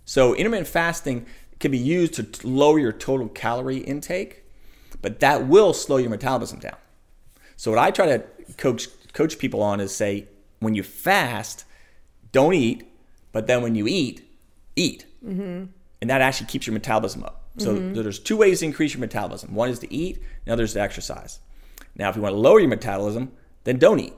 [0.05, 1.25] So intermittent fasting
[1.59, 4.43] can be used to lower your total calorie intake,
[5.07, 6.75] but that will slow your metabolism down.
[7.55, 8.19] So what I try to
[8.57, 10.27] coach coach people on is say
[10.59, 11.63] when you fast,
[12.33, 12.91] don't eat,
[13.31, 14.29] but then when you eat,
[14.75, 15.67] eat, mm-hmm.
[16.01, 17.45] and that actually keeps your metabolism up.
[17.57, 19.55] So there's two ways to increase your metabolism.
[19.55, 21.39] One is to eat, and the other is to exercise.
[21.95, 23.31] Now, if you want to lower your metabolism,
[23.63, 24.13] then don't eat.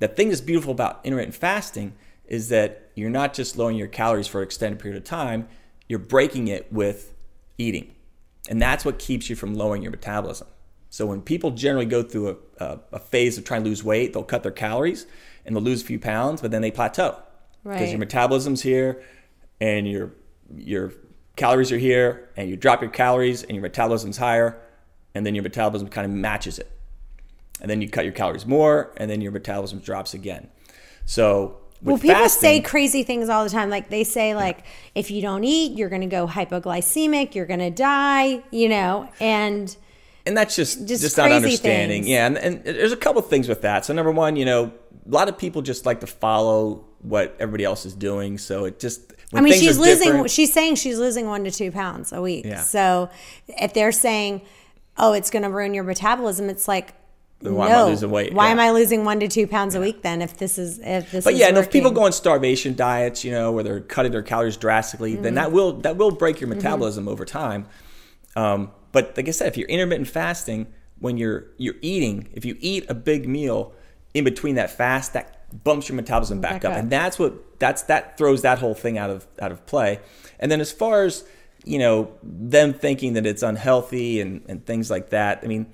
[0.00, 1.94] The thing that's beautiful about intermittent fasting
[2.26, 5.46] is that you're not just lowering your calories for an extended period of time,
[5.88, 7.14] you're breaking it with
[7.58, 7.94] eating.
[8.48, 10.48] And that's what keeps you from lowering your metabolism.
[10.88, 14.12] So when people generally go through a, a, a phase of trying to lose weight,
[14.12, 15.06] they'll cut their calories
[15.44, 17.16] and they'll lose a few pounds, but then they plateau.
[17.62, 17.90] Because Right.
[17.90, 19.02] your metabolism's here
[19.60, 20.12] and your
[20.56, 20.92] your
[21.36, 24.58] calories are here and you drop your calories and your metabolism's higher
[25.14, 26.70] and then your metabolism kind of matches it
[27.60, 30.48] and then you cut your calories more, and then your metabolism drops again.
[31.04, 33.70] So, Well, people fasting, say crazy things all the time.
[33.70, 34.64] Like they say, like
[34.94, 38.42] if you don't eat, you're going to go hypoglycemic, you're going to die.
[38.50, 39.74] You know, and
[40.26, 42.02] and that's just just just, not understanding.
[42.02, 42.08] things.
[42.08, 43.84] Yeah, and, and there's a couple things with that.
[43.84, 44.72] So, number one, you know,
[45.06, 48.38] a lot of people just like to follow what everybody else is doing.
[48.38, 50.26] So it just, I mean, she's losing.
[50.26, 52.44] She's saying she's losing one to two pounds a week.
[52.44, 52.60] Yeah.
[52.60, 53.10] So
[53.48, 54.42] if they're saying,
[54.96, 56.94] "Oh, it's going to ruin your metabolism," it's like,
[57.42, 57.74] then why no.
[57.74, 58.34] am I losing weight?
[58.34, 58.52] Why Yeah.
[58.52, 60.20] am I losing one to two pounds a week then?
[60.22, 63.24] If this is if this is, But yeah, and if people go on starvation diets,
[63.24, 65.34] you know, where they're cutting their calories drastically, then Mm-hmm.
[65.36, 67.66] that will that will break your metabolism over time.
[68.36, 70.66] Um, but like I said, if you're intermittent fasting,
[70.98, 73.72] when you're you're eating, if you eat a big meal
[74.14, 76.72] in between that fast, that bumps your metabolism back, Back up.
[76.72, 76.78] up.
[76.78, 80.00] and that's what that's that throws that whole thing out of out of play.
[80.38, 81.24] And then as far as
[81.64, 85.66] you know, them thinking that it's unhealthy and and things like that, I mean,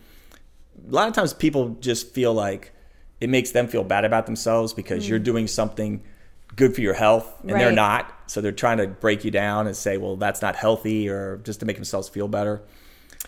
[0.88, 2.72] a lot of times people just feel like
[3.20, 6.02] it makes them feel bad about themselves because you're doing something
[6.54, 7.76] good for your health and they're Mm.
[7.76, 8.12] Not.
[8.26, 11.60] So they're trying to break you down and say, well, that's not healthy or just
[11.60, 12.62] to make themselves feel better.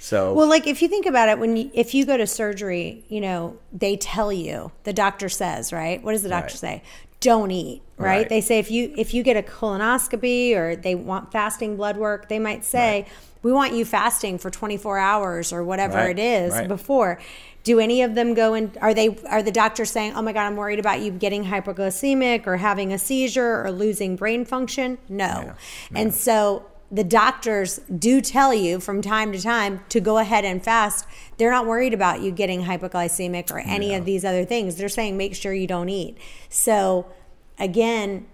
[0.01, 3.05] So, Well, like if you think about it, when you, if you go to surgery,
[3.09, 6.03] you know they tell you the doctor says, right?
[6.03, 6.59] What does the doctor Right.
[6.59, 6.83] say?
[7.21, 8.19] Don't eat, right?
[8.19, 8.29] Right.
[8.29, 12.29] They say if you if you get a colonoscopy or they want fasting blood work,
[12.29, 13.07] they might say
[13.43, 16.69] we want you fasting for 24 hours or whatever Right, it is right.
[16.69, 17.19] before.
[17.65, 20.47] Do any of them go and Are they are the doctors saying, "Oh my God,
[20.47, 24.99] I'm worried about you getting hypoglycemic or having a seizure or losing brain function"?
[25.09, 25.53] No,
[25.95, 30.65] and so the doctors do tell you from time to time to go ahead and
[30.65, 31.05] fast.
[31.37, 34.77] They're not worried about you getting hypoglycemic or any of these other things.
[34.77, 36.17] They're saying make sure you don't eat.
[36.49, 37.05] So
[37.59, 38.25] again,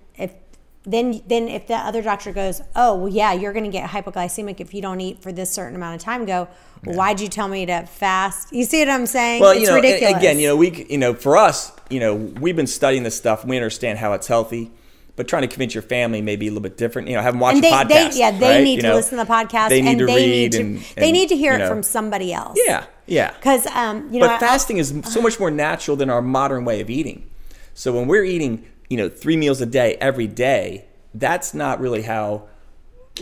[0.84, 4.60] then then if the other doctor goes, "Oh, well yeah, you're going to get hypoglycemic
[4.60, 6.48] if you don't eat for this certain amount of time." Go,
[6.84, 9.40] well, "Why'd you tell me to fast?" You see what I'm saying?
[9.40, 10.16] well, it's you know, ridiculous.
[10.16, 13.44] again, you know, we, you know, for us, you know, we've been studying this stuff.
[13.44, 14.70] We understand how it's healthy,
[15.16, 17.08] but trying to convince your family may be a little bit different.
[17.08, 17.88] You know, have them watch and they, podcast.
[18.12, 18.64] they yeah they right?
[18.64, 20.52] need You to know, listen to the podcast They need and to they read need
[20.52, 22.58] to and, they and, need to hear you it from somebody else.
[22.62, 23.32] Yeah, yeah.
[23.32, 26.66] Because um, you know, but I- fasting is so much more natural than our modern
[26.66, 27.30] way of eating.
[27.72, 32.02] So when we're eating, you know, three meals a day every day, that's not really
[32.02, 32.48] how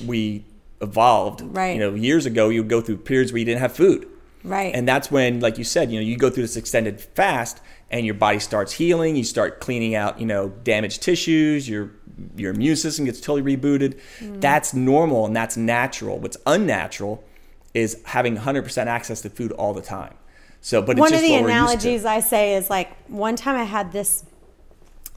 [0.05, 0.44] we
[0.81, 1.42] evolved.
[1.42, 1.75] Right.
[1.75, 4.09] You know, years ago, you would go through periods where you didn't have food.
[4.44, 4.75] Right.
[4.75, 8.05] And that's when, like you said, you know, you go through this extended fast and
[8.05, 9.14] your body starts healing.
[9.14, 11.68] You start cleaning out, you know, damaged tissues.
[11.68, 11.92] Your
[12.37, 13.98] your immune system gets totally rebooted.
[14.18, 14.40] Mm.
[14.40, 16.18] That's normal and that's natural.
[16.18, 17.25] What's unnatural
[17.75, 20.14] is having 100% access to food all the time.
[20.61, 21.88] So, but it's one of the what we're used to.
[21.88, 24.25] analogies I say is like one time I had this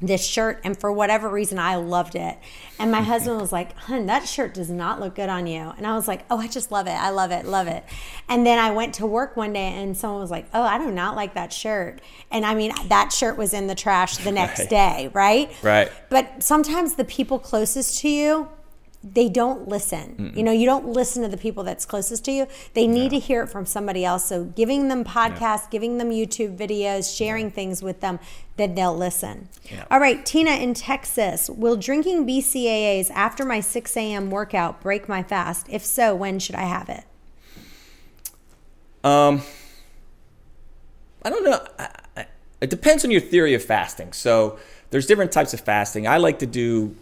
[0.02, 2.38] this shirt and for whatever reason I loved it.
[2.78, 3.08] And my mm-hmm.
[3.08, 6.08] husband was like, "Hun, that shirt does not look good on you." And I was
[6.08, 6.92] like, "Oh, I just love it.
[6.92, 7.46] I love it.
[7.46, 7.84] Love it."
[8.28, 10.92] And then I went to work one day and someone was like, "Oh, I do
[10.92, 14.60] not like that shirt." And I mean, that shirt was in the trash the next
[14.60, 14.70] Right.
[14.70, 15.52] day, right?
[15.64, 15.92] Right.
[16.10, 18.50] But sometimes the people closest to you
[19.14, 20.34] they don't listen.
[20.36, 22.48] You know, you don't listen to the people that's closest to you.
[22.74, 24.26] They need to hear it from somebody else.
[24.26, 28.20] So giving them podcasts, giving them YouTube videos, sharing things with them,
[28.58, 29.50] then they'll listen.
[29.70, 29.86] Yeah.
[29.92, 31.50] All right, Tina in Texas.
[31.50, 34.32] Will drinking BCAAs after my 6 a.m.
[34.32, 35.68] workout break my fast?
[35.70, 37.04] If so, when should I have it?
[39.04, 39.44] Um,
[41.24, 41.64] I don't know.
[41.78, 42.26] I, I,
[42.62, 44.14] it depends on your theory of fasting.
[44.14, 44.58] So
[44.90, 46.08] there's different types of fasting.
[46.08, 46.96] I like to do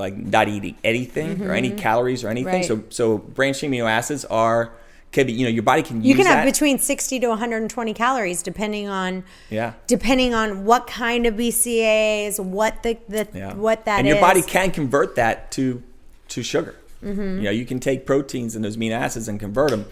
[0.00, 2.62] like not eating anything or any calories or anything.
[2.62, 2.74] Mm-hmm.
[2.74, 2.84] Right.
[2.90, 4.72] So so branched amino acids are
[5.12, 6.06] can be you know your body can use.
[6.06, 6.52] You can have that.
[6.52, 9.74] between 60 to 120 calories depending on Yeah.
[9.86, 13.54] depending on what kind of BCAAs, what the, the yeah.
[13.54, 15.82] what that and your body can convert that to
[16.28, 16.74] to sugar.
[17.04, 17.20] Mm-hmm.
[17.38, 19.86] You know you can take proteins and those amino acids and convert them.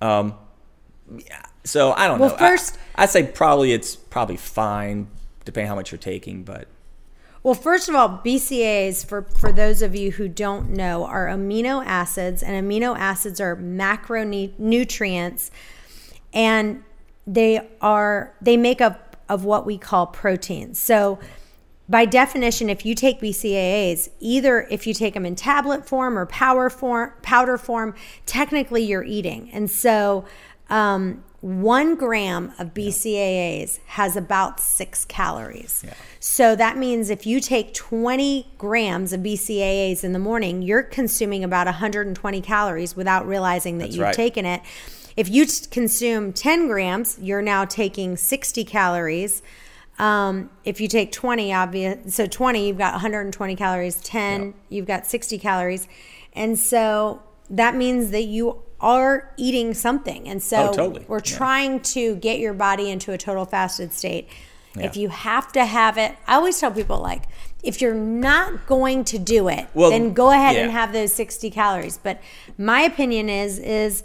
[0.00, 0.34] Um,
[1.16, 1.42] yeah.
[1.64, 2.36] So I don't Well, know.
[2.36, 5.08] I- first- I'd say probably it's probably fine
[5.44, 6.68] depending how much you're taking, but.
[7.42, 11.84] Well, first of all, BCAAs, for, for those of you who don't know, are amino
[11.84, 15.50] acids, and amino acids are macronutrients,
[16.32, 16.84] and
[17.26, 20.78] they are they make up of what we call proteins.
[20.78, 21.18] So,
[21.88, 26.26] by definition, if you take BCAAs, either if you take them in tablet form or
[26.26, 30.24] power form, powder form, technically you're eating, and so.
[30.70, 35.84] Um, one gram of BCAAs has about six calories.
[36.20, 41.42] So that means if you take 20 grams of BCAAs in the morning, you're consuming
[41.42, 44.14] about 120 calories without realizing that That's you've right.
[44.14, 44.62] taken it.
[45.16, 49.42] If you consume 10 grams, you're now taking 60 calories.
[49.98, 54.00] Um, if you take 20, obvious, so 20, you've got 120 calories.
[54.00, 54.54] 10, Yep.
[54.68, 55.88] you've got 60 calories.
[56.34, 60.28] And so that means that you are eating something.
[60.28, 61.04] And so Oh, totally.
[61.08, 61.36] we're Yeah.
[61.36, 64.28] trying to get your body into a total fasted state.
[64.74, 67.24] If you have to have it, I always tell people like,
[67.62, 71.50] if you're not going to do it, Well, then go ahead and have those 60
[71.50, 71.98] calories.
[71.98, 72.20] But
[72.56, 74.02] my opinion is is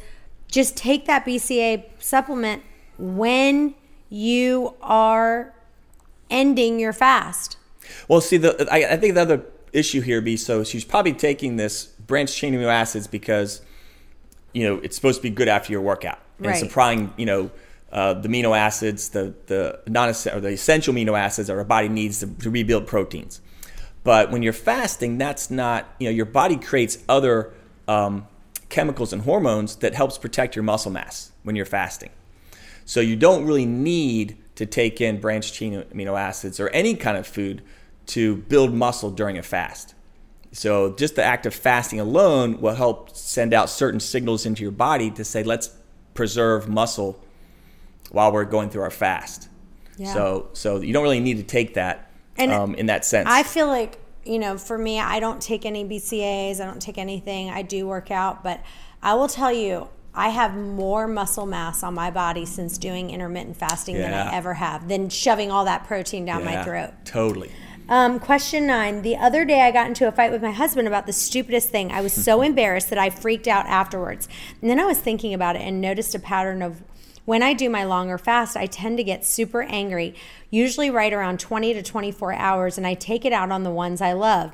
[0.52, 2.64] just take that BCA supplement
[2.98, 3.76] when
[4.10, 5.54] you are
[6.30, 7.56] ending your fast.
[8.10, 11.56] Well, see, the I, I think the other issue here be so she's probably taking
[11.56, 13.62] this branched chain amino acids because
[14.54, 16.58] you know it's supposed to be good after your workout, and Right.
[16.58, 17.52] supplying you know
[17.92, 21.90] uh, the amino acids, the the non or the essential amino acids that our body
[21.90, 23.42] needs to, to rebuild proteins.
[24.04, 27.54] But when you're fasting, that's not you know your body creates other
[27.88, 28.28] um,
[28.70, 32.10] chemicals and hormones that helps protect your muscle mass when you're fasting.
[32.86, 37.18] So you don't really need to take in branched chain amino acids or any kind
[37.18, 37.62] of food
[38.08, 39.94] to build muscle during a fast.
[40.58, 44.72] So just the act of fasting alone will help send out certain signals into your
[44.72, 45.70] body to say, let's
[46.16, 47.24] preserve muscle
[48.10, 49.50] while we're going through our fast.
[49.98, 50.12] Yeah.
[50.14, 53.30] So so you don't really need to take that and um, in that sense.
[53.30, 56.60] I feel like you know, for me, I don't take any BCAAs.
[56.60, 57.52] I don't take anything.
[57.52, 58.60] I do work out, but
[59.04, 63.58] I will tell you, I have more muscle mass on my body since doing intermittent
[63.58, 64.02] fasting yeah.
[64.02, 66.94] than I ever have, than shoving all that protein down yeah, my throat.
[67.06, 67.52] Totally.
[67.90, 69.02] Um, question nine.
[69.02, 71.90] The other day, I got into a fight with my husband about the stupidest thing.
[71.92, 74.28] I was so embarrassed that I freaked out afterwards.
[74.62, 76.84] And then I was thinking about it and noticed a pattern of
[77.24, 80.16] when I do my longer fast, I tend to get super angry,
[80.50, 84.02] usually right around 20 to 24 hours, and I take it out on the ones
[84.02, 84.54] I love.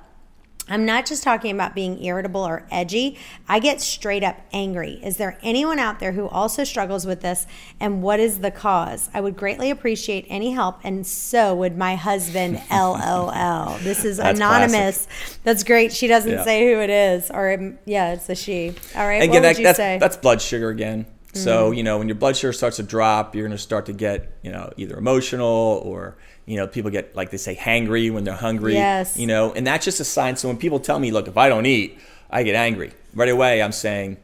[0.70, 3.18] I'm not just talking about being irritable or edgy.
[3.50, 4.94] I get straight up angry.
[5.04, 7.46] Is there anyone out there who also struggles with this?
[7.80, 9.10] And what is the cause?
[9.14, 12.62] I would greatly appreciate any help, and so would my husband.
[12.72, 13.78] LOL.
[13.80, 15.06] This is That's anonymous.
[15.06, 15.40] Classic.
[15.44, 15.92] That's great.
[15.92, 16.44] She doesn't yeah.
[16.44, 18.74] say who it is, or yeah, it's a she.
[18.96, 19.22] All right.
[19.22, 19.98] Again, what would that, you that's, say?
[20.00, 21.06] That's blood sugar again.
[21.34, 21.78] So, mm-hmm.
[21.78, 24.38] you know, when your blood sugar starts to drop, you're going to start to get,
[24.44, 26.16] you know, either emotional or,
[26.46, 28.74] you know, people get, like they say, hangry when they're hungry.
[28.74, 29.18] Yes.
[29.18, 30.36] You know, and that's just a sign.
[30.36, 32.94] So when people tell me, look, if I don't eat, I get angry.
[33.16, 34.18] Right away, I'm saying,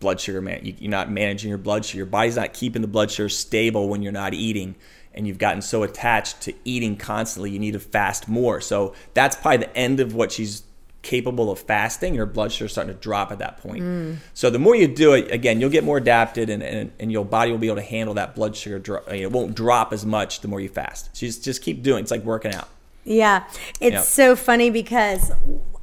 [0.00, 1.98] blood sugar, man, you're not managing your blood sugar.
[1.98, 4.74] Your body's not keeping the blood sugar stable when you're not eating.
[5.14, 8.60] And you've gotten so attached to eating constantly, you need to fast more.
[8.60, 10.62] So that's probably the end of what she's
[11.02, 13.82] capable of fasting, your blood sugar starting to drop at that point.
[13.82, 14.16] Mm.
[14.34, 17.24] So the more you do it, again, you'll get more adapted and, and, and your
[17.24, 18.78] body will be able to handle that blood sugar.
[18.78, 19.10] Drop.
[19.10, 21.16] It won't drop as much the more you fast.
[21.16, 22.02] So just, just keep doing it.
[22.02, 22.68] It's like working out.
[23.04, 23.44] Yeah.
[23.80, 25.32] It's so funny because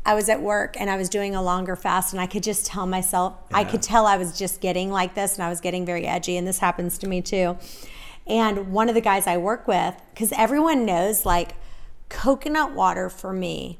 [0.06, 2.68] I was at work and I was doing a longer fast and I could just
[2.68, 3.58] tell myself, yeah.
[3.58, 6.38] I could tell I was just getting like this and I was getting very edgy.
[6.38, 7.58] And this happens to me too.
[8.28, 11.56] And one of the guys I work with, because everyone knows like
[12.10, 13.80] coconut water for me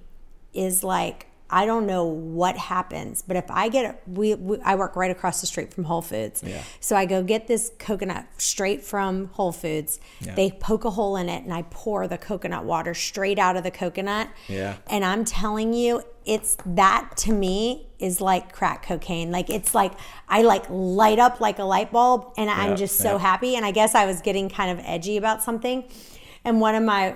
[0.54, 4.98] is like I don't know what happens, but if I get we, we, I work
[4.98, 6.62] right across the street from Whole Foods, yeah.
[6.82, 10.00] so I go get this coconut straight from Whole Foods.
[10.20, 10.36] Yeah.
[10.36, 13.64] They poke a hole in it, and I pour the coconut water straight out of
[13.64, 14.30] the coconut.
[14.50, 19.32] Yeah, and I'm telling you, it's that to me is like crack cocaine.
[19.32, 19.94] Like it's like
[20.28, 23.56] I like light up like a light bulb, and I'm just so happy.
[23.56, 25.86] And I guess I was getting kind of edgy about something,
[26.44, 27.16] and one of my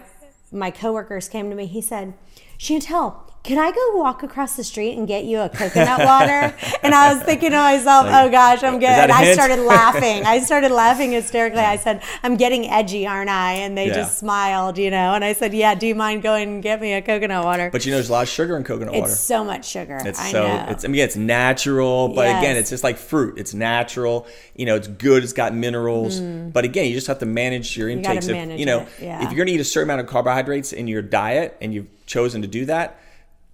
[0.53, 1.65] my coworkers came to me.
[1.65, 2.13] He said,
[2.57, 6.55] "Chantel." Can I go walk across the street and get you a coconut water?
[6.83, 10.25] and I was thinking to myself, oh gosh, I'm getting, I started laughing.
[10.25, 11.59] I started laughing hysterically.
[11.59, 13.53] I said, I'm getting edgy, aren't I?
[13.53, 13.95] And they yeah.
[13.95, 15.15] just smiled, you know.
[15.15, 17.71] And I said, yeah, do you mind going and get me a coconut water?
[17.71, 19.11] But you know, there's a lot of sugar in coconut it's water.
[19.11, 19.99] It's so much sugar.
[20.05, 20.65] It's I so, know.
[20.69, 22.43] it's, I mean, it's natural, but yes.
[22.43, 23.39] again, it's just like fruit.
[23.39, 24.27] It's natural.
[24.55, 25.23] You know, it's good.
[25.23, 26.21] It's got minerals.
[26.21, 26.53] Mm.
[26.53, 28.27] But again, you just have to manage your intakes.
[28.27, 29.23] You, manage you know, yeah.
[29.23, 31.87] if you're going to eat a certain amount of carbohydrates in your diet and you've
[32.05, 33.00] chosen to do that,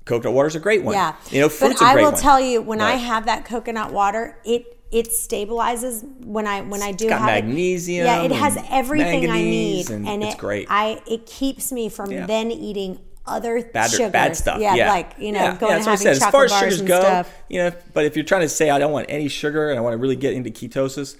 [0.07, 0.95] coconut water is a great one.
[0.95, 2.19] Yeah, you know, fruit's but I will one.
[2.19, 6.91] tell you when I have that coconut water, it it stabilizes when I when I
[6.91, 8.05] do it's got have magnesium.
[8.05, 10.67] It, yeah, it has everything I need, and, and it's it, great.
[10.69, 12.25] I it keeps me from yeah.
[12.25, 14.11] then eating other bad, sugars.
[14.11, 14.61] bad stuff.
[14.61, 14.89] Yeah, yeah.
[14.89, 15.57] like you know, yeah.
[15.57, 17.33] going yeah, and having chocolate as far as sugars go, stuff.
[17.49, 19.81] you know, but if you're trying to say I don't want any sugar and I
[19.81, 21.17] want to really get into ketosis,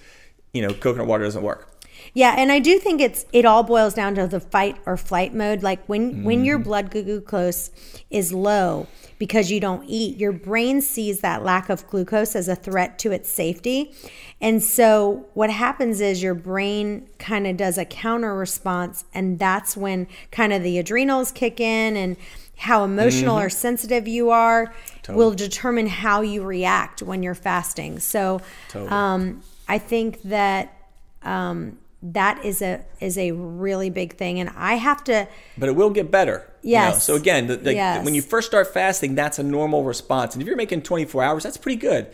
[0.52, 1.77] you know, coconut water doesn't work.
[2.18, 5.32] Yeah, and I do think it's it all boils down to the fight or flight
[5.32, 5.62] mode.
[5.62, 6.24] Like when mm.
[6.24, 6.64] when your mm.
[6.64, 7.70] blood glucose
[8.10, 8.88] is low
[9.20, 13.12] because you don't eat, your brain sees that lack of glucose as a threat to
[13.12, 13.92] its safety.
[14.40, 19.76] And so what happens is your brain kind of does a counter response and that's
[19.76, 22.16] when kind of the adrenals kick in and
[22.56, 23.46] how emotional mm-hmm.
[23.46, 25.24] or sensitive you are totally.
[25.24, 28.00] will determine how you react when you're fasting.
[28.00, 28.90] So totally.
[28.90, 30.74] um, I think that
[31.22, 35.74] um, that is a is a really big thing and i have to but it
[35.74, 36.98] will get better yes you know?
[36.98, 38.04] so again the, the, yes.
[38.04, 41.42] when you first start fasting that's a normal response and if you're making 24 hours
[41.42, 42.08] that's pretty good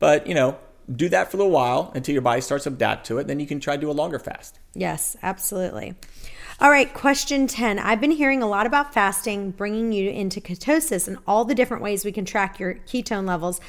[0.00, 0.58] but you know
[0.94, 3.38] do that for a little while until your body starts to adapt to it then
[3.38, 5.94] you can try to do a longer fast yes absolutely
[6.60, 7.78] all right, question 10.
[7.78, 11.84] I've been hearing a lot about fasting, bringing you into ketosis, and all the different
[11.84, 13.60] ways we can track your ketone levels.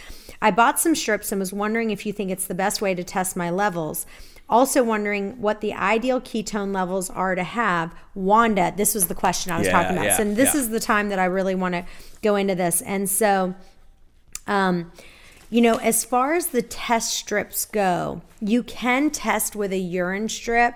[0.41, 3.03] I bought some strips and was wondering if you think it's the best way to
[3.03, 4.07] test my levels.
[4.49, 7.93] Also, wondering what the ideal ketone levels are to have.
[8.15, 10.05] Wanda, this was the question I was yeah, talking about.
[10.05, 10.61] Yeah, so, this yeah.
[10.61, 11.85] is the time that I really want to
[12.23, 12.81] go into this.
[12.81, 13.53] And so,
[14.47, 14.91] um,
[15.51, 20.29] you know, as far as the test strips go, you can test with a urine
[20.29, 20.73] strip,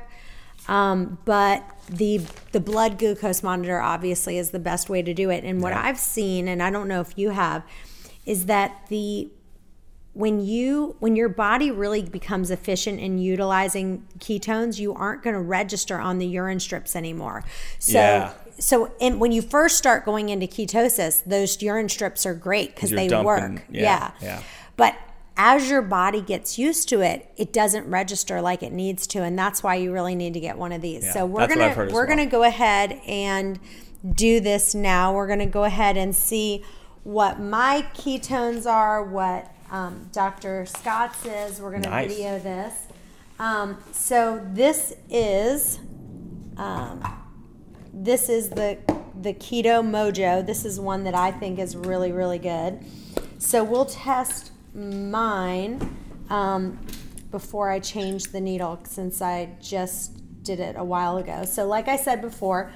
[0.67, 2.21] um, but the
[2.51, 5.43] the blood glucose monitor obviously is the best way to do it.
[5.43, 5.73] And what.
[5.73, 7.63] I've seen, and I don't know if you have,
[8.25, 9.29] is that the
[10.13, 15.41] when you when your body really becomes efficient in utilizing ketones, you aren't going to
[15.41, 17.43] register on the urine strips anymore.
[17.79, 18.33] So Yeah.
[18.59, 22.91] so and when you first start going into ketosis, those urine strips are great because
[22.91, 23.63] they dumping- work.
[23.71, 24.41] yeah, yeah.
[24.77, 24.95] But
[25.35, 29.37] as your body gets used to it, it doesn't register like it needs to, and
[29.37, 31.03] that's why you really need to get one of these.
[31.03, 32.15] Yeah, so we're gonna I've heard as we're well.
[32.17, 33.59] gonna go ahead and
[34.13, 35.11] do this now.
[35.11, 36.63] We're gonna go ahead and see
[37.03, 40.65] what my ketones are, what um, Dr.
[40.65, 41.59] Scott's is.
[41.59, 42.07] We're gonna Nice.
[42.07, 42.73] video this.
[43.39, 45.79] Um, so this is
[46.55, 47.03] um,
[47.93, 48.77] this is the
[49.21, 52.83] the keto mojo this is one that i think is really really good
[53.37, 55.79] so we'll test mine
[56.29, 56.79] um,
[57.29, 61.87] before i change the needle since i just did it a while ago so like
[61.87, 62.71] i said before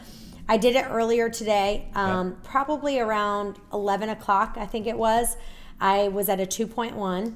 [0.47, 5.35] i did it earlier today um, probably around 11 o'clock i think it was
[5.80, 7.34] i was at a 2.1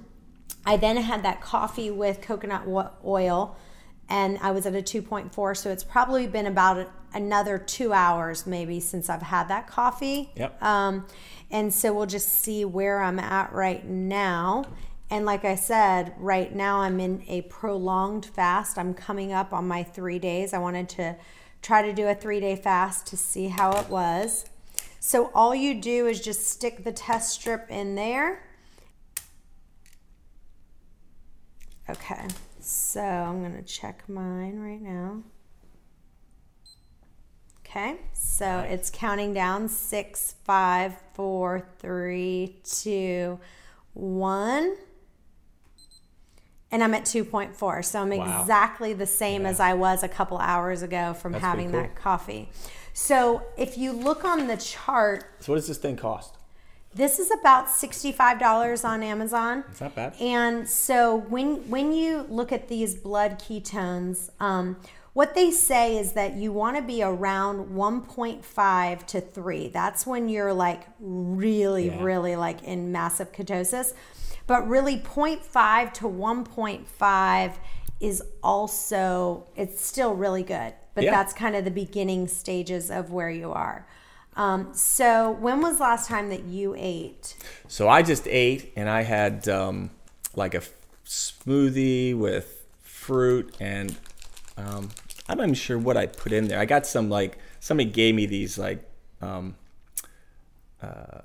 [0.65, 2.63] i then had that coffee with coconut
[3.05, 3.57] oil
[4.11, 5.57] and I was at a 2.4.
[5.57, 10.31] So it's probably been about another two hours maybe since I've had that coffee.
[10.35, 10.61] Yep.
[10.61, 11.07] Um,
[11.49, 14.65] and so we'll just see where I'm at right now.
[15.09, 18.77] And like I said, right now I'm in a prolonged fast.
[18.77, 20.53] I'm coming up on my three days.
[20.53, 21.15] I wanted to
[21.61, 24.45] try to do a three day fast to see how it was.
[25.03, 28.43] So all you do is just stick the test strip in there.
[31.89, 32.27] Okay,
[32.59, 35.23] so I'm gonna check mine right now.
[37.65, 43.39] Okay, so it's counting down six, five, four, three, two,
[43.93, 44.75] one.
[46.73, 47.83] And I'm at 2.4.
[47.83, 48.41] So I'm Wow.
[48.41, 51.95] exactly the same as I was a couple hours ago from That's having pretty that
[51.97, 52.49] coffee.
[52.93, 56.35] So if you look on the chart, So what does this thing cost?
[56.93, 59.63] this is about $65 on Amazon.
[59.71, 60.13] It's not bad.
[60.19, 64.75] And so when when you look at these blood ketones, um,
[65.13, 69.67] what they say is that you want to be around 1.5 to 3.
[69.69, 72.01] That's when you're like really, Yeah.
[72.03, 73.93] really like in massive ketosis.
[74.47, 77.53] But really 0.5 to 1.5
[77.99, 80.73] is also it's still really good.
[80.93, 81.11] But Yeah.
[81.11, 83.85] that's kind of the beginning stages of where you are.
[84.35, 87.35] Um, so when was last time that you ate?
[87.67, 89.89] So I just ate and I had um,
[90.35, 90.71] like a f-
[91.05, 93.97] smoothie with fruit and
[94.57, 94.89] um,
[95.27, 96.59] I'm not even sure what I put in there.
[96.59, 98.83] I got some like somebody gave me these like
[99.21, 99.55] um,
[100.81, 101.21] uh,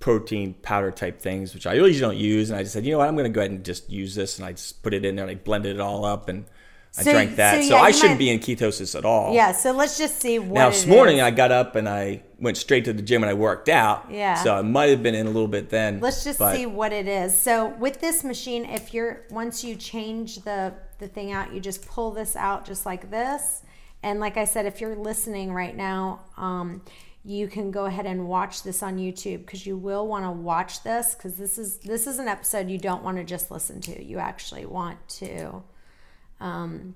[0.00, 2.50] protein powder type things, which I usually don't use.
[2.50, 4.14] And I just said, you know what, I'm going to go ahead and just use
[4.14, 4.38] this.
[4.38, 6.44] And I just put it in there and I blended it all up and
[6.96, 7.62] I So- drank that.
[7.62, 9.34] so So, I shouldn't might- be in ketosis at all.
[9.34, 11.22] Yeah, so let's just see what Now this morning is.
[11.22, 14.06] I got up and I went straight to the gym and I worked out.
[14.10, 14.34] Yeah.
[14.42, 16.00] So I might have been in a little bit then.
[16.00, 17.36] Let's just but- see what it is.
[17.36, 21.86] So with this machine, if you're once you change the the thing out, you just
[21.86, 23.62] pull this out just like this.
[24.02, 26.82] And like I said, if you're listening right now, um,
[27.24, 30.82] you can go ahead and watch this on YouTube because you will want to watch
[30.82, 34.02] this because this is this is an episode you don't want to just listen to.
[34.04, 35.62] You actually want to
[36.40, 36.94] um,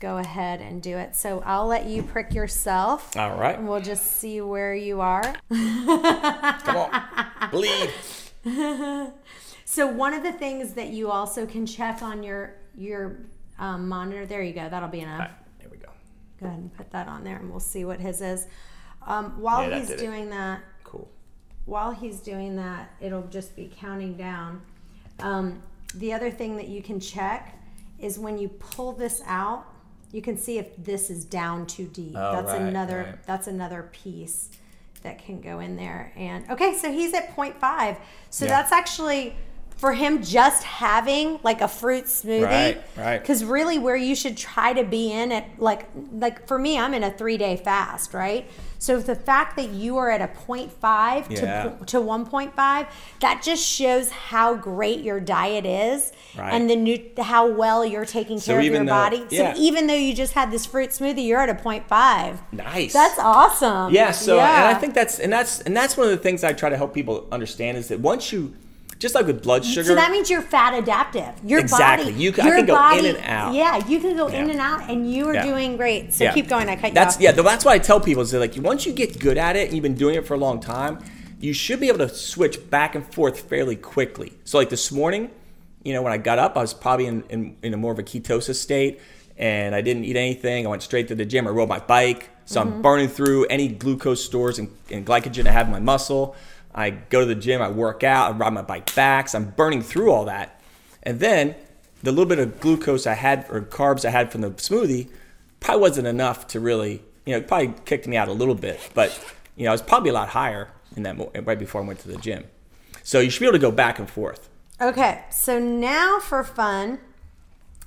[0.00, 1.14] go ahead and do it.
[1.16, 3.16] So I'll let you prick yourself.
[3.16, 3.58] All right.
[3.58, 5.34] And we'll just see where you are.
[5.50, 7.50] Come on.
[7.50, 7.90] Bleed.
[9.64, 13.20] So one of the things that you also can check on your your
[13.56, 14.26] um, monitor.
[14.26, 14.68] There you go.
[14.68, 15.20] That'll be enough.
[15.20, 15.30] Right,
[15.60, 15.90] there we go.
[16.40, 18.48] Go ahead and put that on there, and we'll see what his is.
[19.06, 19.98] Um, while Yeah, that he's it.
[20.00, 21.08] doing that, Cool.
[21.66, 24.60] while he's doing that, it'll just be counting down.
[25.20, 25.62] Um,
[25.94, 27.56] the other thing that you can check
[28.00, 29.66] is when you pull this out,
[30.12, 32.14] you can see if this is down too deep.
[32.16, 33.26] Oh, that's right, another right.
[33.26, 34.48] that's another piece
[35.02, 36.12] that can go in there.
[36.16, 37.96] And okay, so he's at 0.5.
[38.28, 38.50] So Yeah.
[38.50, 39.34] that's actually
[39.80, 42.44] for him just having like a fruit smoothie.
[42.44, 43.18] Right, right.
[43.18, 46.92] Because really, where you should try to be in it, like like for me, I'm
[46.92, 48.46] in a three day fast, right?
[48.78, 51.64] So the fact that you are at a 0.5 Yeah.
[51.64, 52.86] to to 1.5,
[53.20, 56.52] that just shows how great your diet is Right.
[56.52, 59.24] and the new how well you're taking So care of your though- body.
[59.30, 59.54] yeah.
[59.54, 62.38] So even though you just had this fruit smoothie, you're at a 0.5.
[62.52, 62.92] Nice.
[62.92, 63.92] That's awesome.
[63.94, 64.10] Yeah.
[64.12, 64.56] So Yeah.
[64.68, 66.76] and I think that's and that's and that's one of the things I try to
[66.76, 68.54] help people understand is that once you,
[69.00, 69.88] just like with blood sugar.
[69.88, 71.32] So that means you're fat adaptive.
[71.42, 72.12] Your Exactly.
[72.12, 73.54] body, You can- I can go in and out.
[73.54, 75.46] Yeah, you can go in and out, and you are Yeah.
[75.46, 76.12] doing great.
[76.12, 76.32] So Yeah.
[76.32, 76.68] keep going.
[76.68, 77.22] I cut you That's off.
[77.22, 77.32] yeah.
[77.32, 79.72] That's what I tell people is that like once you get good at it and
[79.72, 80.98] you've been doing it for a long time,
[81.40, 84.34] you should be able to switch back and forth fairly quickly.
[84.44, 85.30] So like this morning,
[85.82, 87.98] you know, when I got up, I was probably in, in, in a more of
[87.98, 89.00] a ketosis state
[89.38, 90.66] and I didn't eat anything.
[90.66, 91.46] I went straight to the gym.
[91.46, 92.28] I rode my bike.
[92.44, 92.74] So mm-hmm.
[92.74, 96.36] I'm burning through any glucose stores and, and, glycogen I have in my muscle.
[96.74, 99.28] I go to the gym, I work out, I ride my bike back.
[99.28, 100.60] So I'm burning through all that.
[101.02, 101.54] And then
[102.02, 105.08] the little bit of glucose I had or carbs I had from the smoothie
[105.60, 108.80] probably wasn't enough to really, you know, probably kicked me out a little bit.
[108.94, 109.18] But,
[109.56, 111.16] you know, I was probably a lot higher in that
[111.46, 112.44] right before I went to the gym.
[113.02, 114.48] So you should be able to go back and forth.
[114.80, 117.00] Okay, so now for fun,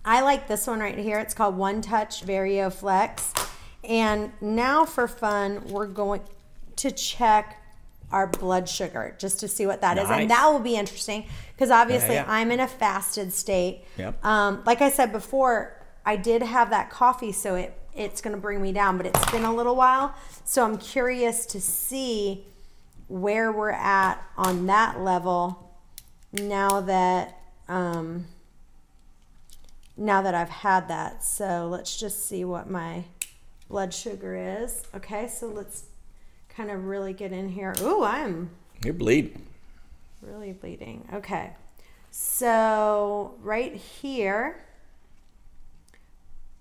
[0.06, 1.18] I like this one right here.
[1.20, 3.34] It's called OneTouch Verio Flex.
[3.84, 6.22] And now for fun, we're going
[6.76, 7.63] to check
[8.14, 10.06] our blood sugar just to see what that nice.
[10.06, 12.32] is, And that will be interesting because obviously yeah, yeah.
[12.32, 13.84] I'm in a fasted state.
[13.98, 14.24] Yep.
[14.24, 18.42] Um, like I said before, I did have that coffee, so it it's going to
[18.42, 20.16] bring me down, but it's been a little while.
[20.46, 22.46] So I'm curious to see
[23.08, 25.76] where we're at on that level
[26.32, 27.38] now that
[27.68, 28.26] um,
[29.96, 31.24] now that I've had that.
[31.24, 33.06] So let's just see what my
[33.70, 34.84] blood sugar is.
[34.96, 35.84] Okay, so let's
[36.56, 37.74] kind of really get in here.
[37.82, 38.50] Ooh, I'm
[38.84, 39.46] you're bleeding.
[40.22, 41.08] Really bleeding.
[41.14, 41.52] Okay.
[42.12, 44.64] So right here.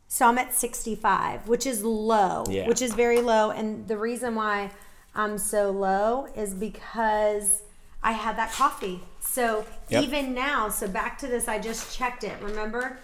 [0.09, 2.69] So I'm at 65, which is low, yeah.
[2.69, 3.51] which is very low.
[3.51, 4.71] And the reason why
[5.15, 7.63] I'm so low is because
[8.03, 9.01] I had that coffee.
[9.21, 10.05] So yep.
[10.05, 12.35] even now, so back to this, I just checked it.
[12.43, 12.99] Remember?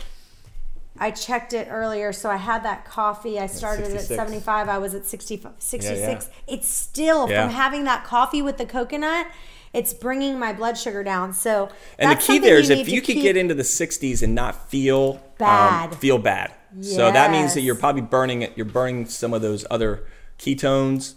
[1.00, 2.12] I checked it earlier.
[2.12, 3.38] So I had that coffee.
[3.38, 4.68] I started at 75.
[4.68, 5.98] I was at 60, 66.
[5.98, 6.54] Yeah, yeah.
[6.54, 7.46] It's still yeah.
[7.46, 9.26] from having that coffee with the coconut.
[9.72, 11.34] It's bringing my blood sugar down.
[11.34, 14.70] So and the key there is if you could get into the 60s and not
[14.70, 16.54] feel um, bad, um, feel bad.
[16.76, 16.94] Yes.
[16.94, 18.54] So that means that you're probably burning it.
[18.56, 20.04] You're burning some of those other
[20.38, 21.14] ketones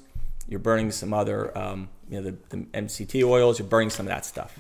[0.52, 3.58] you're burning some other, um, you know, the, the MCT oils.
[3.58, 4.60] You're burning some of that stuff.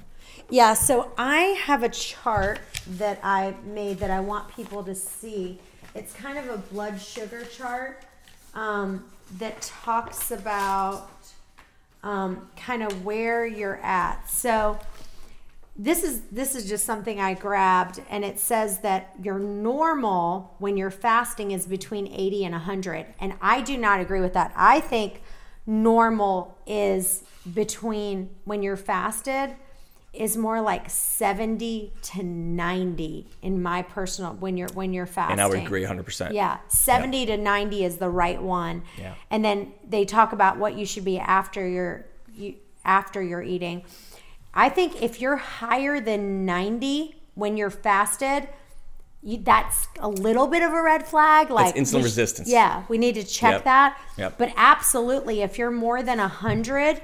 [0.52, 2.60] Yeah, so I have a chart
[2.98, 5.60] that I made that I want people to see.
[5.96, 8.04] It's kind of a blood sugar chart
[8.54, 9.06] um,
[9.38, 11.10] that talks about
[12.04, 14.30] um, kind of where you're at.
[14.30, 14.78] So
[15.78, 20.76] this is this is just something I grabbed, and it says that your normal when
[20.76, 24.52] you're fasting is between 80 and 100, and I do not agree with that.
[24.58, 25.22] I think
[25.66, 27.24] normal is
[27.54, 29.56] between when you're fasted
[30.14, 35.34] is more like 70 to 90 in my personal when you're when you're fasting.
[35.34, 36.34] And I would agree 100%.
[36.34, 37.28] Yeah, 70 yep.
[37.28, 38.84] to 90 is the right one.
[38.98, 39.16] Yeah.
[39.30, 42.06] And then they talk about what you should be after your
[42.36, 43.84] you, after you're eating.
[44.54, 48.50] I think if you're higher than 90 when you're fasted,
[49.24, 51.50] you, that's a little bit of a red flag.
[51.50, 52.50] Like that's insulin we, resistance.
[52.50, 53.64] Yeah, we need to check yep.
[53.64, 54.02] that.
[54.18, 54.38] Yep.
[54.38, 57.02] But absolutely, if you're more than a hundred,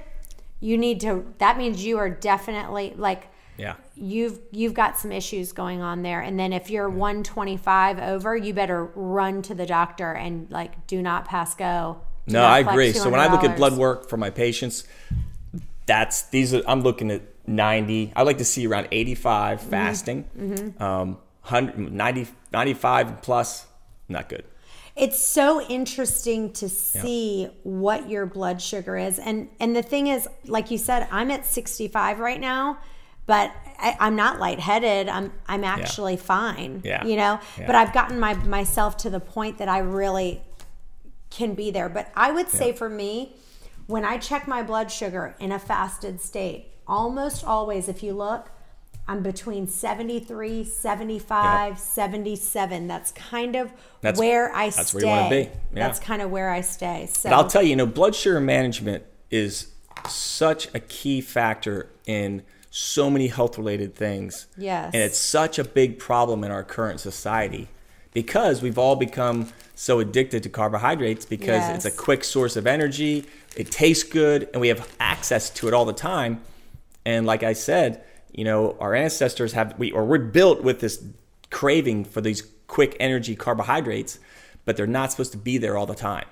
[0.59, 1.25] you need to.
[1.37, 3.29] That means you are definitely like.
[3.57, 3.75] Yeah.
[3.95, 8.53] You've you've got some issues going on there, and then if you're 125 over, you
[8.53, 12.01] better run to the doctor and like do not pass go.
[12.27, 12.93] no, I agree.
[12.93, 14.83] So when I look at blood work for my patients,
[15.87, 18.13] that's these are I'm looking at 90.
[18.15, 19.69] I like to see around 85 mm-hmm.
[19.69, 20.25] fasting.
[20.37, 20.83] Mm-hmm.
[20.83, 21.17] Um,
[21.49, 23.65] 90, 95 plus,
[24.09, 24.43] not good.
[24.97, 27.49] It's so interesting to see yeah.
[27.63, 29.19] what your blood sugar is.
[29.19, 32.79] And and the thing is, like you said, I'm at 65 right now,
[33.25, 35.07] but I, am not lightheaded.
[35.07, 36.21] I'm I'm actually yeah.
[36.21, 36.81] fine.
[36.83, 37.05] Yeah.
[37.05, 37.39] You know?
[37.57, 37.67] Yeah.
[37.67, 40.41] But I've gotten my myself to the point that I really
[41.29, 41.89] can be there.
[41.89, 43.35] But I would say for me,
[43.85, 48.49] when I check my blood sugar in a fasted state, almost always, if you look,
[49.07, 51.79] I'm between 73, 75, yep.
[51.79, 52.87] 77.
[52.87, 54.81] That's kind of that's, where I that's stay.
[54.81, 55.43] That's where you want to be.
[55.77, 55.87] Yeah.
[55.87, 57.07] That's kind of where I stay.
[57.09, 59.67] So but I'll tell you, you know, blood sugar management is
[60.07, 64.47] such a key factor in so many health related things.
[64.57, 64.91] Yes.
[64.93, 67.69] And it's such a big problem in our current society
[68.13, 71.75] because we've all become so addicted to carbohydrates because yes.
[71.75, 75.73] it's a quick source of energy, it tastes good, and we have access to it
[75.73, 76.41] all the time.
[77.05, 78.03] And like I said,
[78.37, 81.03] you know, our ancestors have we or we're built with this
[81.49, 84.19] craving for these quick energy carbohydrates,
[84.63, 86.27] but they're not supposed to be there all the time.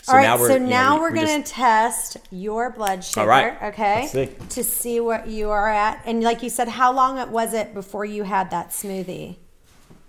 [0.00, 3.04] So all right, now we're, so now know, we're, we're going to test your blood
[3.04, 3.62] sugar, all right.
[3.62, 4.08] okay?
[4.10, 4.30] See.
[4.48, 6.02] To see what you are at.
[6.06, 9.36] And like you said, how long it was it before you had that smoothie?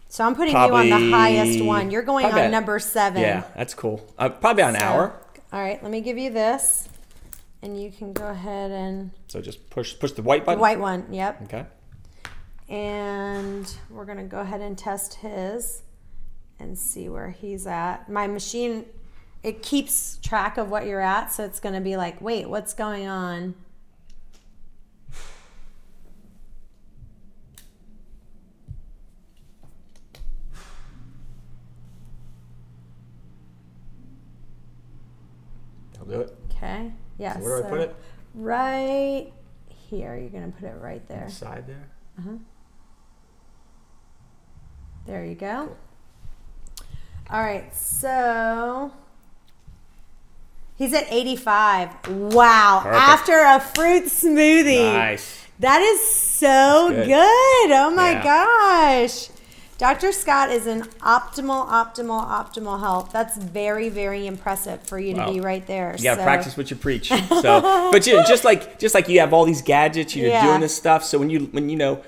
[0.07, 1.91] So I'm putting probably, you on the highest one.
[1.91, 3.21] You're going on number seven.
[3.21, 4.07] Yeah, that's cool.
[4.17, 5.21] Uh, probably an so, hour.
[5.51, 6.87] All right, let me give you this
[7.63, 10.59] and you can go ahead and So just push push the white the button.
[10.59, 11.11] white one.
[11.11, 11.43] Yep.
[11.43, 11.65] Okay.
[12.67, 15.83] And we're gonna go ahead and test his
[16.59, 18.09] and see where he's at.
[18.09, 18.85] My machine
[19.43, 23.07] it keeps track of what you're at, so it's gonna be like, wait, what's going
[23.07, 23.55] on?
[35.99, 36.35] I'll do it.
[36.51, 36.91] Okay.
[37.23, 37.37] Yeah.
[37.39, 37.95] Where do I put it?
[38.35, 39.31] Right
[39.89, 40.17] here.
[40.17, 41.29] You're gonna put it right there.
[41.29, 41.89] Side there.
[42.19, 42.31] Uh-huh.
[45.05, 45.75] There you go.
[47.29, 48.91] All right, so
[50.75, 52.07] he's at 85.
[52.09, 52.81] Wow.
[52.83, 53.01] Perfect.
[53.01, 54.93] After a fruit smoothie.
[54.93, 55.45] Nice.
[55.59, 57.07] That is so good.
[57.07, 57.71] good.
[57.71, 58.23] Oh my Yeah.
[59.05, 59.29] gosh.
[59.79, 60.11] Dr.
[60.11, 63.11] Scott is in optimal, optimal, optimal health.
[63.11, 65.95] That's very, very impressive for you to be right there.
[65.97, 67.09] You gotta So- practice what you preach.
[67.09, 70.45] So, but you know, just like just like you have all these gadgets, you're Yeah.
[70.45, 71.03] doing this stuff.
[71.03, 71.99] So when you when you know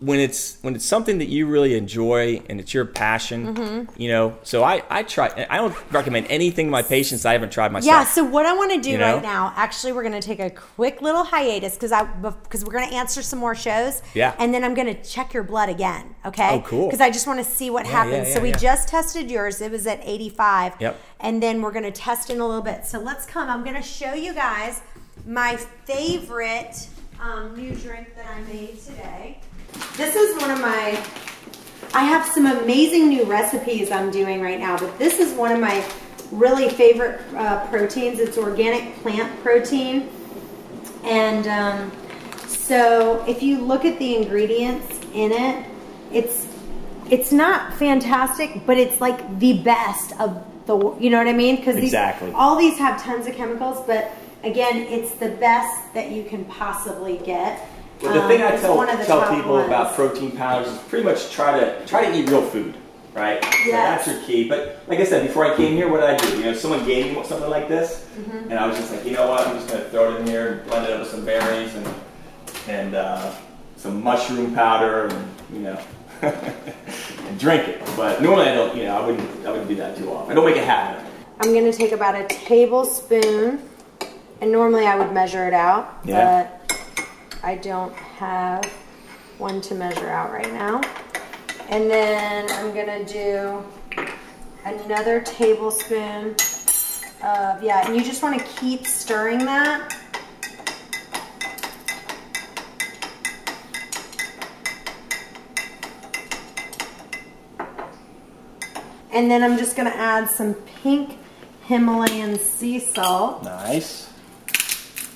[0.00, 4.00] when it's when it's something that you really enjoy and it's your passion, Mm-hmm.
[4.00, 4.36] you know.
[4.42, 5.46] So I I try.
[5.48, 7.86] I don't recommend anything to my patients I haven't tried myself.
[7.86, 8.04] Yeah.
[8.04, 9.14] So what I want to do You know?
[9.14, 12.72] right now, actually, we're going to take a quick little hiatus because I because we're
[12.72, 14.02] going to answer some more shows.
[14.14, 14.34] Yeah.
[14.38, 16.14] And then I'm going to check your blood again.
[16.26, 16.50] Okay.
[16.50, 16.86] Oh, cool.
[16.86, 18.28] Because I just want to see what happens.
[18.28, 18.56] yeah, so we yeah.
[18.58, 19.60] just tested yours.
[19.60, 20.74] It was at 85.
[20.80, 21.00] Yep.
[21.20, 22.84] And then we're going to test in a little bit.
[22.84, 23.48] So let's come.
[23.48, 24.82] I'm going to show you guys
[25.26, 26.88] my favorite
[27.20, 29.40] um, new drink that I made today.
[29.96, 31.02] This is one of my
[31.94, 35.60] I have some amazing new recipes I'm doing right now, but this is one of
[35.60, 35.84] my
[36.32, 38.18] really favorite uh, proteins.
[38.18, 40.10] It's organic plant protein.
[41.04, 41.92] And um,
[42.48, 45.66] so if you look at the ingredients in it,
[46.12, 46.48] it's
[47.10, 51.56] it's not fantastic, but it's like the best of the you know what I mean?
[51.56, 52.32] Because Exactly.
[52.32, 54.10] all these have tons of chemicals, but
[54.42, 57.68] again, it's the best that you can possibly get.
[58.04, 59.66] Well, the Um, thing I tell of the tell people ones.
[59.66, 62.74] about protein powders is pretty much try to try to eat real food,
[63.14, 63.42] right?
[63.64, 64.46] So that's your key.
[64.46, 66.36] But like I said, before I came here, what did I do?
[66.38, 68.50] You know, someone gave me something like this, Mm-hmm.
[68.50, 69.46] and I was just like, you know what?
[69.46, 71.86] I'm just gonna throw it in here and blend it up with some berries and
[72.68, 73.32] and uh,
[73.78, 75.78] some mushroom powder, and you know.
[76.22, 78.74] and drink it, but normally I don't.
[78.76, 79.46] You know, I wouldn't.
[79.46, 80.30] I wouldn't do that too often.
[80.30, 81.04] I don't make a habit.
[81.40, 83.60] I'm going to take about a tablespoon,
[84.40, 86.46] and normally I would measure it out, Yeah.
[86.68, 86.76] but
[87.44, 88.64] I don't have
[89.36, 90.80] one to measure out right now.
[91.68, 93.62] And then I'm to do
[94.64, 96.36] another tablespoon
[97.22, 99.94] of, yeah, and you just want to keep stirring that.
[109.12, 111.18] And then I'm just to add some pink
[111.64, 114.10] Himalayan sea salt Nice.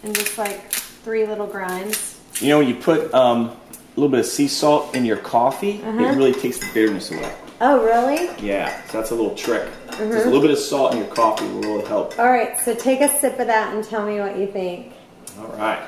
[0.03, 2.18] and just like three little grinds.
[2.41, 5.81] You know, when you put um, a little bit of sea salt in your coffee,
[5.83, 5.99] Uh-huh.
[6.05, 7.33] it really takes the bitterness away.
[7.61, 8.31] Oh, really?
[8.41, 9.63] Yeah, so that's a little trick.
[9.89, 10.13] Mm-hmm.
[10.13, 12.17] Just a little bit of salt in your coffee will really help.
[12.19, 14.93] All right, so take a sip of that and tell me what you think.
[15.41, 15.83] All right.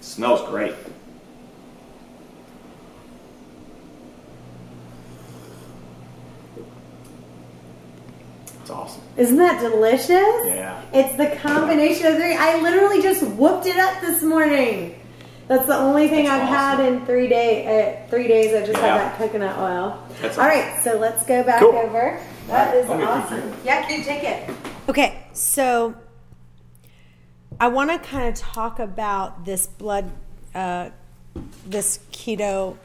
[0.00, 0.72] smells great.
[8.66, 9.02] It's awesome.
[9.16, 10.10] Isn't that delicious?
[10.10, 10.82] Yeah.
[10.92, 12.34] It's the combination of three.
[12.34, 15.00] I literally just whooped it up this morning.
[15.46, 16.48] That's the only thing That's I've
[16.80, 17.64] had in three days.
[17.68, 18.98] Uh, three days, I just Yeah.
[18.98, 19.96] had that coconut oil.
[20.20, 21.76] That's All right, so let's go back Cool.
[21.76, 22.18] over.
[22.48, 23.52] That is me keep awesome.
[23.64, 24.50] Yeah, can you take it?
[24.88, 25.94] Okay, so
[27.60, 30.10] I want to kind of talk about this blood,
[30.56, 30.90] uh,
[31.64, 32.78] this keto,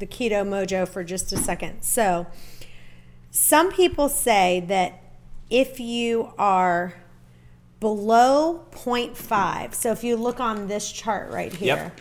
[0.00, 1.82] the keto mojo for just a second.
[1.82, 2.26] So,
[3.30, 4.98] some people say that
[5.52, 6.94] if you are
[7.78, 12.00] below 0.5, so if you look on this chart right here, Yep.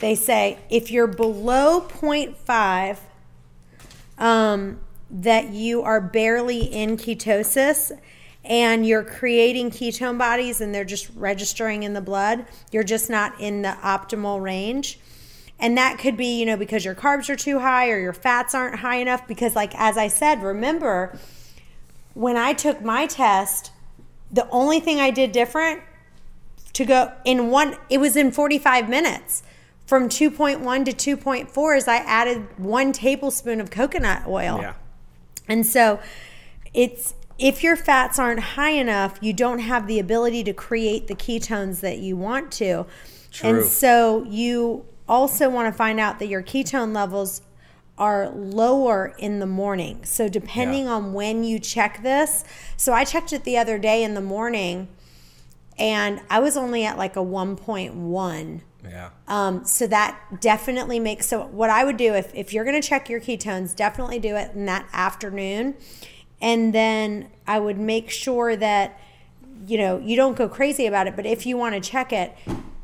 [0.00, 2.98] they say if you're below 0.5,
[4.18, 7.92] um, that you are barely in ketosis
[8.44, 13.38] and you're creating ketone bodies and they're just registering in the blood, you're just not
[13.38, 14.98] in the optimal range.
[15.58, 18.54] And that could be, you know, because your carbs are too high or your fats
[18.54, 19.26] aren't high enough.
[19.28, 21.16] Because, like, as I said, remember
[22.14, 23.72] when I took my test,
[24.30, 25.82] the only thing I did different
[26.72, 29.42] to go in one, it was in 45 minutes.
[29.86, 34.58] From 2.1 to 2.4 is I added one tablespoon of coconut oil.
[34.60, 34.74] Yeah.
[35.46, 36.00] And so
[36.72, 41.14] it's if your fats aren't high enough, you don't have the ability to create the
[41.14, 42.86] ketones that you want to.
[43.30, 43.50] True.
[43.50, 47.42] And so you also want to find out that your ketone levels
[47.96, 50.00] are lower in the morning.
[50.04, 50.92] So depending Yeah.
[50.94, 52.44] on when you check this,
[52.76, 54.88] so I checked it the other day in the morning
[55.78, 58.60] and I was only at like a 1.1.
[58.88, 59.10] Yeah.
[59.28, 62.86] Um, so that definitely makes so what I would do if, if you're going to
[62.86, 65.74] check your ketones, definitely do it in that afternoon.
[66.40, 69.00] And then I would make sure that,
[69.66, 72.36] you know, you don't go crazy about it, but if you want to check it,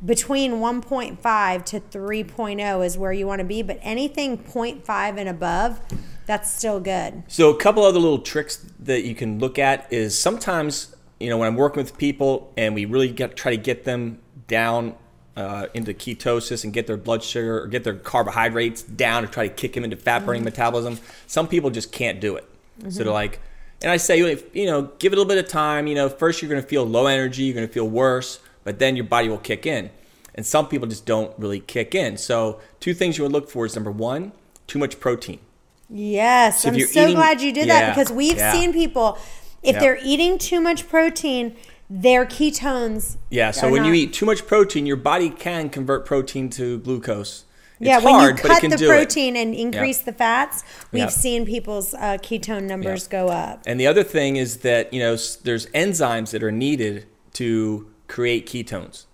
[0.04, 5.80] between 1.5 to 3.0 is where you want to be, but anything 0.5 and above,
[6.26, 7.24] That's still good.
[7.28, 11.36] So a couple other little tricks that you can look at is sometimes you know
[11.36, 14.94] when I'm working with people and we really get try to get them down
[15.36, 19.48] uh, into ketosis and get their blood sugar or get their carbohydrates down to try
[19.48, 20.98] to kick them into fat burning metabolism.
[21.26, 22.48] Some people just can't do it.
[22.88, 23.40] So they're like,
[23.82, 24.18] and I say,
[24.52, 25.86] you know, give it a little bit of time.
[25.86, 28.78] You know, first you're going to feel low energy, you're going to feel worse, but
[28.78, 29.90] then your body will kick in.
[30.34, 32.16] And some people just don't really kick in.
[32.16, 34.32] So two things you would look for is number one,
[34.66, 35.40] too much protein.
[35.88, 38.52] Yes, So I'm so eating- glad you did Yeah, that because we've yeah.
[38.52, 39.18] seen people
[39.62, 39.80] if Yeah.
[39.80, 41.54] they're eating too much protein,
[41.90, 43.16] their ketones.
[43.28, 47.44] Yeah, so when you eat too much protein, your body can convert protein to glucose.
[47.80, 51.08] It's yeah, when hard, you it cut the protein and increase the fats, we've Yeah.
[51.08, 53.62] seen people's uh, ketone numbers go up.
[53.66, 58.46] And the other thing is that you know there's enzymes that are needed to create
[58.46, 59.06] ketones.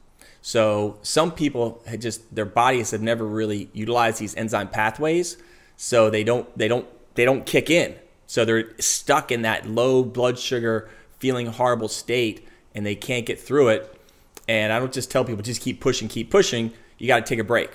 [0.43, 5.37] So some people had just their bodies have never really utilized these enzyme pathways,
[5.77, 7.95] so they don't they don't they don't kick in.
[8.27, 10.89] So they're stuck in that low blood sugar,
[11.19, 14.01] feeling horrible state, and they can't get through it.
[14.49, 16.73] And I don't just tell people just keep pushing, keep pushing.
[16.99, 17.71] You got to take a break.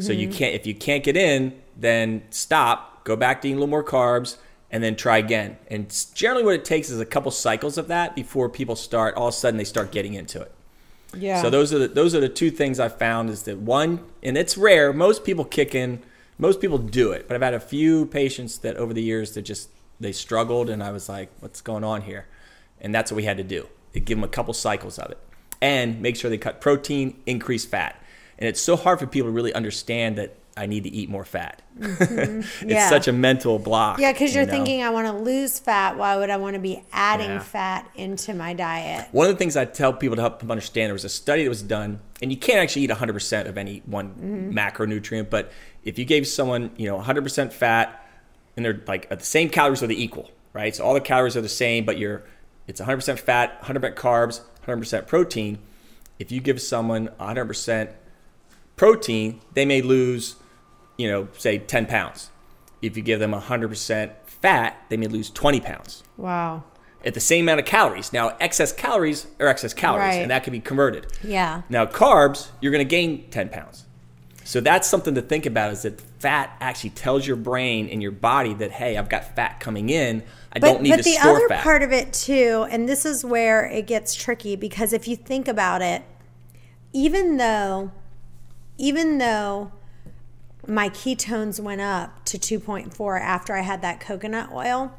[0.00, 0.36] So you mm-hmm.
[0.36, 3.82] can't if you can't get in, then stop, go back to eating a little more
[3.82, 4.36] carbs,
[4.70, 5.56] and then try again.
[5.68, 9.14] And generally, what it takes is a couple cycles of that before people start.
[9.14, 10.52] All of a sudden, they start getting into it.
[11.16, 11.40] Yeah.
[11.40, 14.36] So those are the, those are the two things I found is that one, and
[14.36, 14.92] it's rare.
[14.92, 16.02] Most people kick in.
[16.36, 19.42] Most people do it, but I've had a few patients that over the years that
[19.42, 22.26] just they struggled, and I was like, "What's going on here?"
[22.80, 23.66] And that's what we had to do.
[23.92, 25.18] Give them a couple cycles of it,
[25.60, 28.00] and make sure they cut protein, increase fat.
[28.38, 31.24] And it's so hard for people to really understand that I need to eat more
[31.24, 31.62] fat.
[31.80, 32.88] it's Yeah.
[32.88, 33.98] such a mental block.
[34.00, 34.52] yeah, because you you're know?
[34.52, 35.96] thinking, I want to lose fat.
[35.96, 37.38] Why would I want to be adding Yeah.
[37.38, 39.06] fat into my diet?
[39.12, 41.44] One of the things I tell people to help them understand there was a study
[41.44, 44.58] that was done, and you can't actually eat 100% of any one Mm-hmm.
[44.58, 45.52] macronutrient, but
[45.84, 48.04] if you gave someone, you know, 100% fat,
[48.56, 50.74] and they're like at the same calories are the equal, right?
[50.74, 52.24] So all the calories are the same, but you're
[52.66, 55.58] it's 100% fat, 100% carbs, 100% protein.
[56.18, 57.90] If you give someone 100%
[58.76, 60.36] protein, they may lose,
[60.98, 62.30] you know, say 10 pounds.
[62.82, 66.64] If you give them 100% fat, they may lose 20 pounds Wow.
[67.04, 68.12] at the same amount of calories.
[68.12, 70.22] Now, excess calories are excess calories, Right.
[70.22, 71.06] and that can be converted.
[71.22, 71.62] Yeah.
[71.68, 73.84] Now, carbs, you're going to gain 10 pounds.
[74.44, 78.12] So that's something to think about is that fat actually tells your brain and your
[78.12, 80.22] body that, hey, I've got fat coming in.
[80.52, 81.02] I don't need but to.
[81.02, 81.62] But the store other fat.
[81.62, 85.48] part of it too, and this is where it gets tricky because if you think
[85.48, 86.02] about it,
[86.94, 87.92] even though,
[88.78, 89.70] even though
[90.68, 94.92] my ketones went up to 2.4 after I had that coconut oil,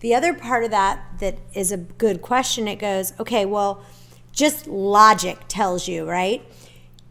[0.00, 2.68] the other part of that that is a good question.
[2.68, 3.82] It goes, okay, well,
[4.32, 6.44] just logic tells you, right?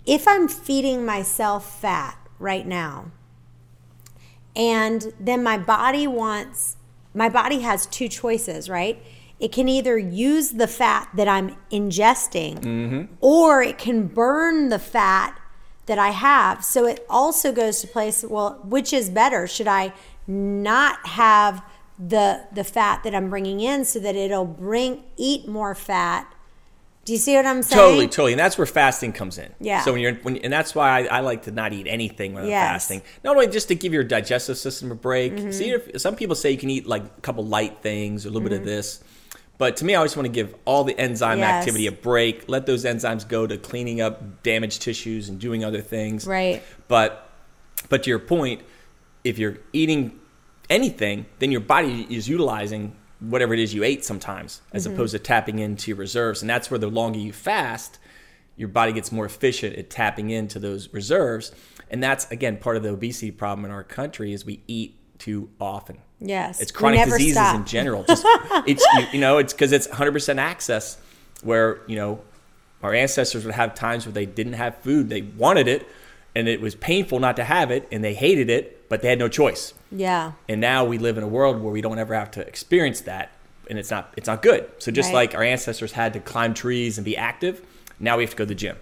[0.06, 3.12] If I'm feeding myself fat right now,
[4.56, 6.78] and then my body wants
[7.14, 9.04] my body has two choices right
[9.40, 13.14] it can either use the fat that i'm ingesting mm-hmm.
[13.20, 15.40] or it can burn the fat
[15.86, 19.92] that i have so it also goes to place well which is better should i
[20.28, 21.64] not have
[22.00, 26.28] the the fat that i'm bringing in so that it'll bring eat more fat
[27.06, 29.54] do you see what i'm saying Totally, totally, and that's where fasting comes in.
[29.60, 29.82] Yeah.
[29.82, 32.44] So when you're, when, and that's why I, I like to not eat anything when
[32.46, 32.72] I'm Yes.
[32.72, 33.02] fasting.
[33.26, 35.34] Not only just to give your digestive system a break.
[35.36, 35.52] Mm-hmm.
[35.52, 38.40] See, if, some people say you can eat like a couple light things a little
[38.48, 38.62] bit Mm-hmm.
[38.62, 39.04] of this,
[39.58, 41.54] but to me, I always want to give all the enzyme Yes.
[41.62, 42.50] activity a break.
[42.50, 46.26] Let those enzymes go to cleaning up damaged tissues and doing other things.
[46.28, 46.62] Right.
[46.88, 47.30] But,
[47.90, 48.62] but to your point,
[49.24, 50.20] if you're eating
[50.70, 54.96] anything, then your body is utilizing whatever it is you ate sometimes, as Mm-hmm.
[54.96, 56.42] opposed to tapping into your reserves.
[56.42, 58.00] And that's where the longer you fast,
[58.58, 61.52] your body gets more efficient at tapping into those reserves.
[61.90, 65.50] And that's again part of the obesity problem in our country is we eat too
[65.60, 66.00] often.
[66.26, 67.56] Yes It's chronic diseases stop.
[67.58, 68.04] in general.
[68.06, 68.26] Just
[68.66, 70.98] it's you, you know it's because it's 100% access
[71.44, 72.22] where you know
[72.82, 75.88] our ancestors would have times where they didn't have food, they wanted it,
[76.36, 79.20] and it was painful not to have it, and they hated it, but they had
[79.20, 79.74] no choice.
[79.92, 83.02] yeah And now we live in a world where we don't ever have to experience
[83.02, 83.32] that,
[83.70, 84.70] and it's not it's not good.
[84.80, 85.16] So just Right.
[85.16, 87.62] like our ancestors had to climb trees and be active,
[88.00, 88.78] now we have to go to the gym.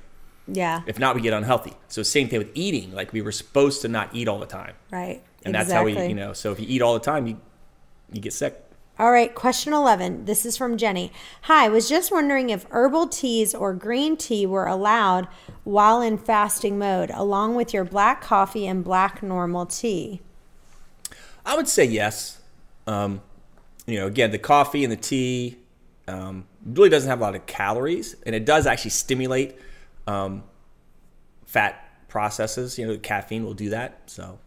[0.47, 1.73] yeah If not, we get unhealthy.
[1.89, 2.93] So same thing with eating.
[2.99, 5.99] Like we were supposed to not eat all the time, right and that's how we
[6.07, 6.33] you know.
[6.33, 7.39] So if you eat all the time, you
[8.11, 8.63] you get sick.
[8.99, 10.25] All right, question 11.
[10.25, 11.11] This is from Jenny.
[11.43, 15.27] Hi, I was just wondering if herbal teas or green tea were allowed
[15.63, 20.21] while in fasting mode, along with your black coffee and black normal tea.
[21.43, 22.41] I would say yes.
[22.85, 23.21] Um,
[23.87, 25.57] you know, again, the coffee and the tea
[26.07, 29.55] um, really doesn't have a lot of calories, and it does actually stimulate
[30.05, 30.43] um,
[31.45, 32.77] fat processes.
[32.77, 34.01] You know, caffeine will do that.
[34.05, 34.37] So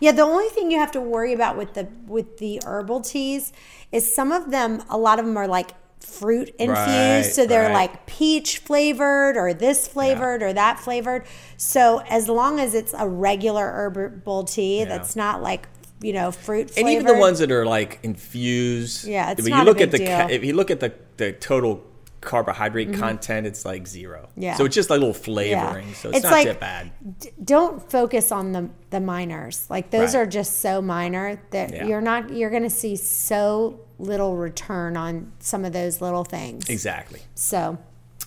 [0.00, 3.52] Yeah, the only thing you have to worry about with the with the herbal teas
[3.90, 7.68] is some of them a lot of them are like fruit infused Right, so they're
[7.68, 7.72] right.
[7.74, 11.24] like peach flavored or this flavored or that flavored.
[11.56, 15.68] So as long as it's a regular herbal tea that's not like,
[16.00, 16.92] you know, fruit flavored.
[16.92, 19.06] And even the ones that are like infused.
[19.06, 20.26] Yeah, it's when not you a look big at the deal.
[20.30, 21.84] if you look at the the total
[22.22, 24.28] carbohydrate content, it's like zero.
[24.36, 24.54] Yeah.
[24.54, 25.66] So it's just like a little Yeah.
[25.66, 25.94] flavoring.
[25.94, 26.92] So it's, not like that bad.
[27.20, 29.66] d- don't focus on the the minors.
[29.68, 30.22] Like those Right.
[30.22, 31.86] are just so minor that Yeah.
[31.86, 36.68] you're not you're going to see so little return on some of those little things.
[36.68, 37.20] Exactly.
[37.34, 37.78] So,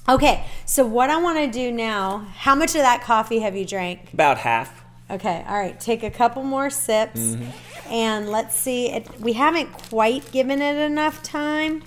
[0.08, 0.46] okay.
[0.66, 2.28] So what I want to do now?
[2.36, 4.14] How much of that coffee have you drank?
[4.14, 4.84] About half.
[5.12, 5.44] Okay.
[5.48, 5.80] All right.
[5.80, 7.92] Take a couple more sips, Mm-hmm.
[7.94, 8.90] and let's see.
[8.92, 11.84] It, we haven't quite given it enough time.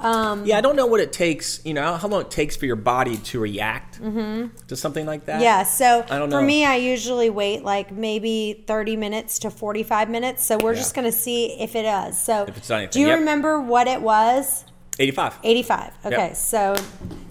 [0.00, 1.60] Um, Yeah, I don't know what it takes.
[1.64, 5.34] You know how long it takes for your body to react to something like that.
[5.34, 5.42] Mm-hmm.
[5.42, 6.38] Yeah, so I don't know.
[6.38, 10.44] for me, I usually wait like maybe 30 minutes to 45 minutes.
[10.44, 12.20] So we're just going to see if it does.
[12.20, 13.18] So, If it's done do you yep.
[13.18, 14.64] remember what it was?
[14.98, 15.38] Eighty-five.
[15.42, 15.92] 85.
[16.06, 16.36] Okay, Yep.
[16.36, 16.74] so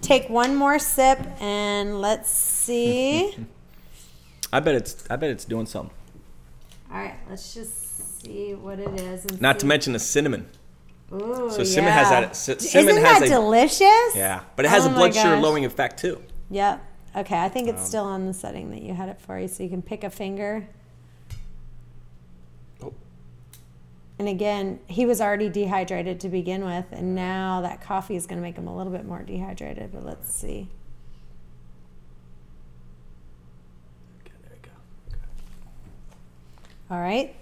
[0.02, 3.36] take one more sip and let's see.
[4.54, 5.04] I bet it's.
[5.10, 5.94] I bet it's doing something.
[6.92, 9.40] All right, let's just see what it is.
[9.40, 10.48] Not to mention the cinnamon.
[11.12, 12.22] Ooh, so cinnamon has yeah.
[12.22, 14.16] that- c- cinnamon Isn't has that a- delicious?
[14.16, 16.22] Yeah, but it has Oh a blood sugar lowering effect too.
[16.52, 16.86] Yep.
[17.16, 19.48] Okay, I think Um, it's still on the setting that you had it for you,
[19.48, 20.68] so you can pick a finger.
[22.84, 22.94] Oh.
[24.20, 28.38] And again, he was already dehydrated to begin with, and now that coffee is going
[28.38, 29.92] to make him a little bit more dehydrated.
[29.92, 30.68] But let's see.
[34.22, 34.70] Okay, there go.
[36.96, 37.36] All right,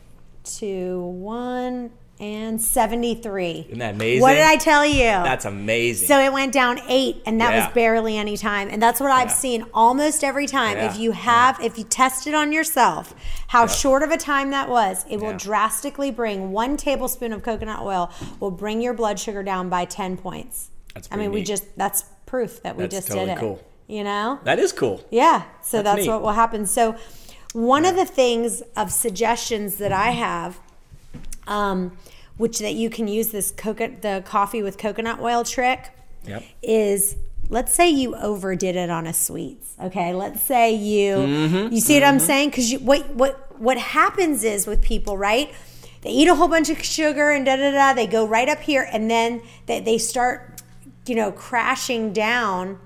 [0.45, 3.65] two, one, and seventy-three.
[3.67, 4.21] Isn't that amazing?
[4.21, 5.03] What did I tell you?
[5.03, 6.07] That's amazing.
[6.07, 7.65] So it went down eight, and that Yeah.
[7.65, 8.69] was barely any time.
[8.71, 9.33] And that's what I've Yeah.
[9.35, 10.77] seen almost every time.
[10.77, 13.13] If you have, if you test it on yourself,
[13.47, 17.81] how short of a time that was, it will drastically bring one tablespoon of coconut
[17.81, 18.09] oil
[18.39, 20.69] will bring your blood sugar down by ten points.
[20.93, 23.39] That's I mean, pretty we just that's proof that we That's just totally did it.
[23.39, 23.63] cool.
[23.87, 24.39] You know?
[24.43, 25.05] that is cool.
[25.09, 25.43] Yeah.
[25.61, 26.65] So That's that's, what will happen.
[26.65, 26.97] So
[27.53, 30.19] one of the things of suggestions that I mm-hmm.
[30.19, 30.59] have,
[31.47, 31.97] um,
[32.37, 35.89] which that you can use this coconut the coffee with coconut oil trick,
[36.25, 36.43] Yep.
[36.61, 37.15] is
[37.49, 39.75] let's say you overdid it on a sweets.
[39.81, 41.73] Okay, let's say you Mm-hmm.
[41.73, 42.49] you see what I'm saying?
[42.49, 45.51] Because you what what what happens is with people, right?
[46.01, 47.93] They eat a whole bunch of sugar and da da da.
[47.93, 50.61] They go right up here, and then they, they start,
[51.07, 52.77] you know, crashing down,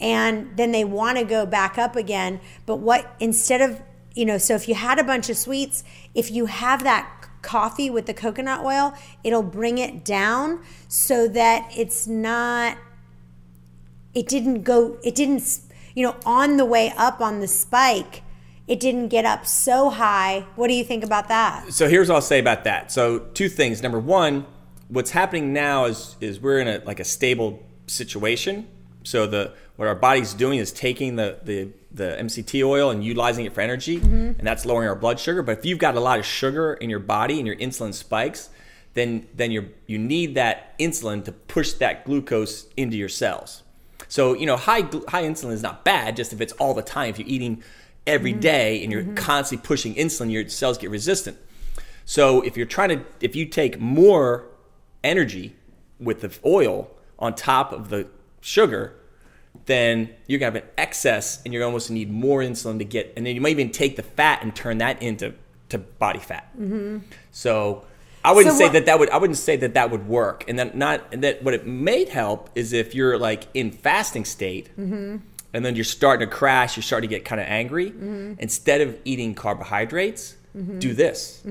[0.00, 2.40] and then they want to go back up again.
[2.64, 3.82] But what instead of
[4.14, 5.84] you know, so if you had a bunch of sweets,
[6.14, 11.70] if you have that coffee with the coconut oil, it'll bring it down so that
[11.76, 12.76] it's not
[14.14, 15.60] it didn't go it didn't
[15.94, 18.22] you know on the way up on the spike
[18.66, 22.16] it didn't get up so high what do you think about that So here's what
[22.16, 22.90] I'll say about that.
[22.92, 23.82] So two things.
[23.82, 24.46] Number one,
[24.88, 28.66] what's happening now is is we're in a like a stable situation.
[29.04, 33.44] So the what our body's doing is taking the the the MCT oil and utilizing
[33.44, 34.36] it for energy, mm-hmm.
[34.36, 35.40] and that's lowering our blood sugar.
[35.40, 38.50] But if you've got a lot of sugar in your body and your insulin spikes,
[38.94, 43.62] then then you you need that insulin to push that glucose into your cells.
[44.08, 47.10] So you know high high insulin is not bad, just if it's all the time.
[47.10, 47.62] If you're eating
[48.04, 48.40] every mm-hmm.
[48.40, 49.14] day and you're mm-hmm.
[49.14, 51.36] constantly pushing insulin, your cells get resistant.
[52.04, 54.48] So if you're trying to, if you take more
[55.04, 55.54] energy
[56.00, 58.08] with the oil on top of the
[58.40, 58.98] sugar,
[59.66, 63.26] then you're gonna have an excess, and you're almost need more insulin to get, and
[63.26, 65.34] then you might even take the fat and turn that into
[65.68, 66.48] to body fat.
[66.58, 66.98] Mm-hmm.
[67.30, 67.84] So
[68.24, 69.10] I wouldn't So say what- that that would.
[69.10, 72.04] I wouldn't say that that would work, and then not and that what it may
[72.06, 75.16] help is if you're like in fasting state, mm-hmm.
[75.52, 77.90] and then you're starting to crash, you're starting to get kind of angry.
[77.90, 78.34] Mm-hmm.
[78.38, 80.36] Instead of eating carbohydrates,
[80.78, 81.42] do this.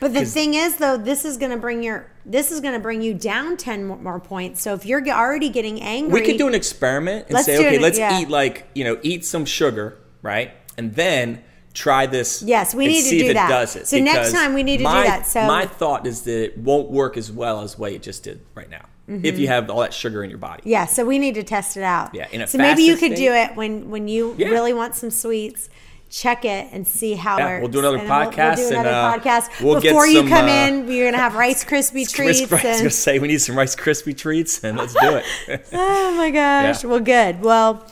[0.00, 2.80] but the thing is though this is going to bring your this is going to
[2.80, 6.48] bring you down 10 more points so if you're already getting angry We could do
[6.48, 8.20] an experiment and say, okay, it, let's yeah.
[8.20, 11.42] eat like you know, eat some sugar, right, and then
[11.74, 12.42] try this.
[12.42, 13.48] Yes, we and need to see do if it that.
[13.50, 13.86] does it.
[13.86, 15.26] So next time we need to do that.
[15.26, 18.40] So- my thought is that it won't work as well as what it just did
[18.54, 20.62] right now if you have all that sugar in your body.
[20.62, 20.68] Mm-hmm.
[20.70, 23.12] yeah so we need to test it out Yeah, in a so maybe you could
[23.12, 24.48] state- do it when when you Yeah.
[24.48, 25.68] really want some sweets
[26.08, 28.76] check it and see how Yeah, we'll do another and then we'll- podcast we'll, do
[28.76, 31.34] and, another uh, podcast we'll get before you some, come uh, in we're gonna have
[31.34, 34.78] rice krispie Chris treats Bryant's and gonna say we need some Rice Krispie treats and
[34.78, 35.24] let's do it.
[35.72, 36.84] Oh my gosh.
[36.84, 36.90] Yeah.
[36.90, 37.42] Well, good.
[37.42, 37.86] Well,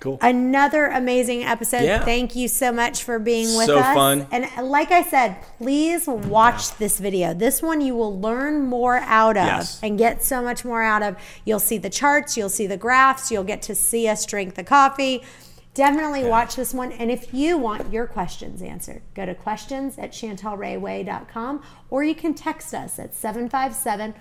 [0.00, 0.18] cool.
[0.20, 1.82] another amazing episode.
[1.82, 2.04] Yeah.
[2.04, 3.94] Thank you so much for being with So us.
[3.94, 4.26] fun.
[4.30, 7.34] And like I said, please watch this video.
[7.34, 9.80] This one you will learn more out of Yes.
[9.82, 11.16] and get so much more out of.
[11.44, 14.64] You'll see the charts, you'll see the graphs, you'll get to see us drink the
[14.64, 15.22] coffee.
[15.78, 16.90] Definitely watch this one.
[16.90, 22.34] And if you want your questions answered, go to questions at chantelrayway.com or you can
[22.34, 24.12] text us at 757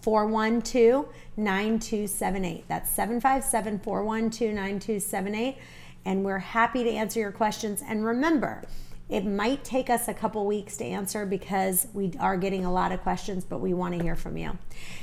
[0.00, 2.68] 412 9278.
[2.68, 5.58] That's 757 412 9278.
[6.04, 7.82] And we're happy to answer your questions.
[7.84, 8.62] And remember,
[9.08, 12.90] it might take us a couple weeks to answer because we are getting a lot
[12.90, 14.58] of questions, but we want to hear from you.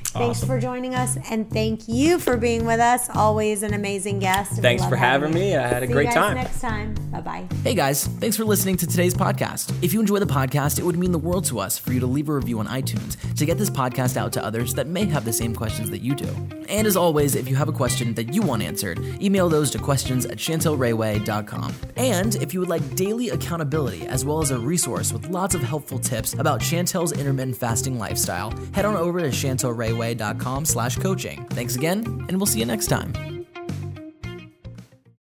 [0.08, 3.10] Thanks for joining us, and thank you for being with us.
[3.10, 4.62] Always an amazing guest.
[4.62, 5.56] Thanks for having me.
[5.56, 6.36] I had a See great you guys time.
[6.36, 6.93] Next time.
[7.12, 7.47] Bye bye.
[7.64, 9.74] Hey guys, thanks for listening to today's podcast.
[9.82, 12.06] If you enjoy the podcast, it would mean the world to us for you to
[12.06, 15.26] leave a review on iTunes to get this podcast out to others that may have
[15.26, 16.28] the same questions that you do.
[16.70, 19.80] And as always, if you have a question that you want answered, email those to
[19.80, 21.74] questions at chantelrayway.com.
[21.97, 25.62] And if you would like daily accountability as well as a resource with lots of
[25.62, 31.46] helpful tips about Chantel's intermittent fasting lifestyle, head on over to chantelrayway.com slash coaching.
[31.52, 33.43] Thanks again, and we'll see you next time.